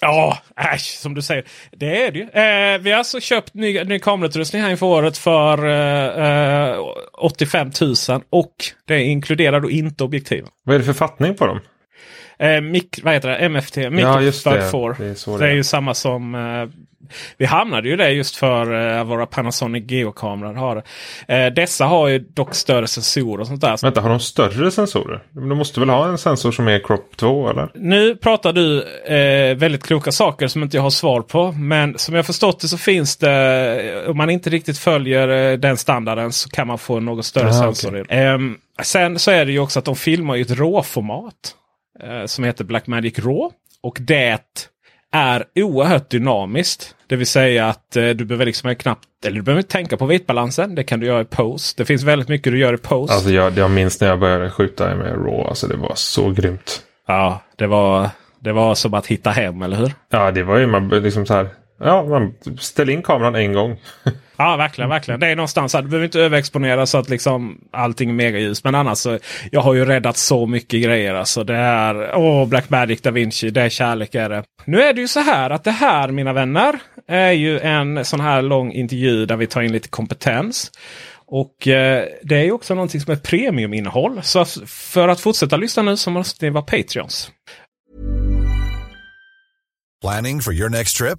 Ja, 0.00 0.38
äsch, 0.56 0.98
som 0.98 1.14
du 1.14 1.22
säger. 1.22 1.44
Det 1.70 2.06
är 2.06 2.12
det 2.12 2.18
ju. 2.18 2.24
Eh, 2.24 2.78
vi 2.80 2.90
har 2.90 2.98
alltså 2.98 3.20
köpt 3.20 3.54
ny, 3.54 3.84
ny 3.84 3.98
kamerautrustning 3.98 4.62
här 4.62 4.70
inför 4.70 4.86
året 4.86 5.18
för 5.18 5.66
eh, 5.66 6.70
eh 6.70 6.78
85 7.18 7.70
000 7.80 7.94
och 8.30 8.54
det 8.86 9.02
inkluderar 9.02 9.60
då 9.60 9.70
inte 9.70 10.04
objektiven. 10.04 10.48
Vad 10.64 10.74
är 10.74 10.78
det 10.78 10.84
för 10.84 10.92
fattning 10.92 11.36
på 11.36 11.46
dem? 11.46 11.60
Eh, 12.40 12.60
mik, 12.60 13.00
vad 13.02 13.14
heter 13.14 13.28
det? 13.28 13.48
MFT? 13.48 13.76
Ja, 13.76 14.20
just 14.20 14.44
det. 14.44 14.70
4. 14.70 14.96
Det 14.98 15.06
är, 15.06 15.14
så 15.14 15.38
det 15.38 15.46
är 15.46 15.54
ju 15.54 15.64
samma 15.64 15.94
som 15.94 16.34
eh, 16.34 16.80
vi 17.36 17.46
hamnade 17.46 17.88
ju 17.88 17.96
det 17.96 18.10
just 18.10 18.36
för 18.36 18.72
uh, 18.72 19.04
våra 19.04 19.26
Panasonic 19.26 19.90
Geokameror 19.90 20.54
har. 20.54 20.76
Uh, 20.76 21.54
dessa 21.54 21.84
har 21.84 22.08
ju 22.08 22.18
dock 22.18 22.54
större 22.54 22.86
sensorer 22.86 23.40
och 23.40 23.46
sånt 23.46 23.60
där. 23.60 23.76
Vänta, 23.82 24.00
har 24.00 24.08
de 24.08 24.20
större 24.20 24.70
sensorer? 24.70 25.22
De 25.30 25.48
måste 25.48 25.80
väl 25.80 25.88
ha 25.88 26.08
en 26.08 26.18
sensor 26.18 26.52
som 26.52 26.68
är 26.68 26.78
crop 26.78 27.16
2 27.16 27.50
eller? 27.50 27.70
Nu 27.74 28.16
pratar 28.16 28.52
du 28.52 28.78
uh, 28.80 29.58
väldigt 29.58 29.82
kloka 29.82 30.12
saker 30.12 30.48
som 30.48 30.62
inte 30.62 30.76
jag 30.76 30.82
har 30.82 30.90
svar 30.90 31.20
på. 31.20 31.52
Men 31.52 31.98
som 31.98 32.14
jag 32.14 32.26
förstått 32.26 32.60
det 32.60 32.68
så 32.68 32.78
finns 32.78 33.16
det, 33.16 34.04
om 34.08 34.16
man 34.16 34.30
inte 34.30 34.50
riktigt 34.50 34.78
följer 34.78 35.56
den 35.56 35.76
standarden 35.76 36.32
så 36.32 36.48
kan 36.48 36.66
man 36.66 36.78
få 36.78 37.00
något 37.00 37.24
större 37.24 37.48
ah, 37.48 37.52
sensor. 37.52 38.00
Okay. 38.00 38.26
Um, 38.26 38.58
sen 38.82 39.18
så 39.18 39.30
är 39.30 39.44
det 39.44 39.52
ju 39.52 39.58
också 39.58 39.78
att 39.78 39.84
de 39.84 39.96
filmar 39.96 40.36
i 40.36 40.40
ett 40.40 40.50
råformat. 40.50 41.54
Som 42.26 42.44
heter 42.44 42.64
Blackmagic 42.64 43.18
RAW. 43.18 43.50
Och 43.82 43.98
det 44.00 44.42
är 45.12 45.44
oerhört 45.54 46.10
dynamiskt. 46.10 46.94
Det 47.06 47.16
vill 47.16 47.26
säga 47.26 47.68
att 47.68 47.96
eh, 47.96 48.08
du 48.08 48.24
behöver 48.24 48.46
liksom 48.46 48.74
knappt, 48.74 49.06
eller 49.26 49.36
du 49.36 49.42
behöver 49.42 49.60
inte 49.60 49.72
tänka 49.72 49.96
på 49.96 50.06
vitbalansen. 50.06 50.74
Det 50.74 50.84
kan 50.84 51.00
du 51.00 51.06
göra 51.06 51.20
i 51.20 51.24
post. 51.24 51.76
Det 51.76 51.84
finns 51.84 52.02
väldigt 52.02 52.28
mycket 52.28 52.52
du 52.52 52.58
gör 52.58 52.74
i 52.74 52.78
post. 52.78 53.12
Alltså 53.12 53.30
jag, 53.30 53.58
jag 53.58 53.70
minns 53.70 54.00
när 54.00 54.08
jag 54.08 54.20
började 54.20 54.50
skjuta 54.50 54.94
med 54.94 55.12
RAW. 55.12 55.48
Alltså 55.48 55.66
det 55.66 55.76
var 55.76 55.92
så 55.94 56.30
grymt. 56.30 56.82
Ja, 57.06 57.42
det 57.56 57.66
var, 57.66 58.10
det 58.40 58.52
var 58.52 58.74
som 58.74 58.94
att 58.94 59.06
hitta 59.06 59.30
hem, 59.30 59.62
eller 59.62 59.76
hur? 59.76 59.92
Ja, 60.10 60.30
det 60.30 60.42
var 60.42 60.58
ju 60.58 60.66
man 60.66 60.88
liksom 60.88 61.26
så 61.26 61.34
här. 61.34 61.48
Ja, 61.80 62.02
man 62.04 62.34
ställer 62.58 62.92
in 62.92 63.02
kameran 63.02 63.34
en 63.34 63.52
gång. 63.52 63.76
Ja, 64.36 64.56
verkligen. 64.56 64.90
verkligen. 64.90 65.20
Det 65.20 65.26
är 65.26 65.36
någonstans 65.36 65.74
här. 65.74 65.82
Du 65.82 65.88
behöver 65.88 66.04
inte 66.04 66.20
överexponera 66.20 66.86
så 66.86 66.98
att 66.98 67.08
liksom 67.08 67.60
allting 67.70 68.10
är 68.10 68.14
megaljus. 68.14 68.64
Men 68.64 68.74
annars 68.74 68.98
så. 68.98 69.18
Jag 69.52 69.60
har 69.60 69.74
ju 69.74 69.84
räddat 69.84 70.16
så 70.16 70.46
mycket 70.46 70.82
grejer. 70.82 71.14
Alltså 71.14 71.44
det 71.44 71.54
är 71.54 72.16
åh, 72.16 72.48
Blackmagic 72.48 73.00
Da 73.00 73.10
Vinci. 73.10 73.50
Det 73.50 73.62
är 73.62 73.68
kärlek 73.68 74.14
är 74.14 74.28
det. 74.28 74.44
Nu 74.64 74.82
är 74.82 74.92
det 74.92 75.00
ju 75.00 75.08
så 75.08 75.20
här 75.20 75.50
att 75.50 75.64
det 75.64 75.70
här 75.70 76.08
mina 76.08 76.32
vänner 76.32 76.78
är 77.08 77.32
ju 77.32 77.58
en 77.60 78.04
sån 78.04 78.20
här 78.20 78.42
lång 78.42 78.72
intervju 78.72 79.26
där 79.26 79.36
vi 79.36 79.46
tar 79.46 79.62
in 79.62 79.72
lite 79.72 79.88
kompetens. 79.88 80.70
Och 81.26 81.68
eh, 81.68 82.04
det 82.22 82.36
är 82.36 82.44
ju 82.44 82.52
också 82.52 82.74
någonting 82.74 83.00
som 83.00 83.12
är 83.12 83.16
premiuminnehåll. 83.16 84.20
Så 84.22 84.44
för 84.66 85.08
att 85.08 85.20
fortsätta 85.20 85.56
lyssna 85.56 85.82
nu 85.82 85.96
så 85.96 86.10
måste 86.10 86.44
ni 86.44 86.50
vara 86.50 86.64
Patreons. 86.64 87.30
Planning 90.02 90.40
for 90.40 90.54
your 90.54 90.68
next 90.68 90.96
trip? 90.96 91.18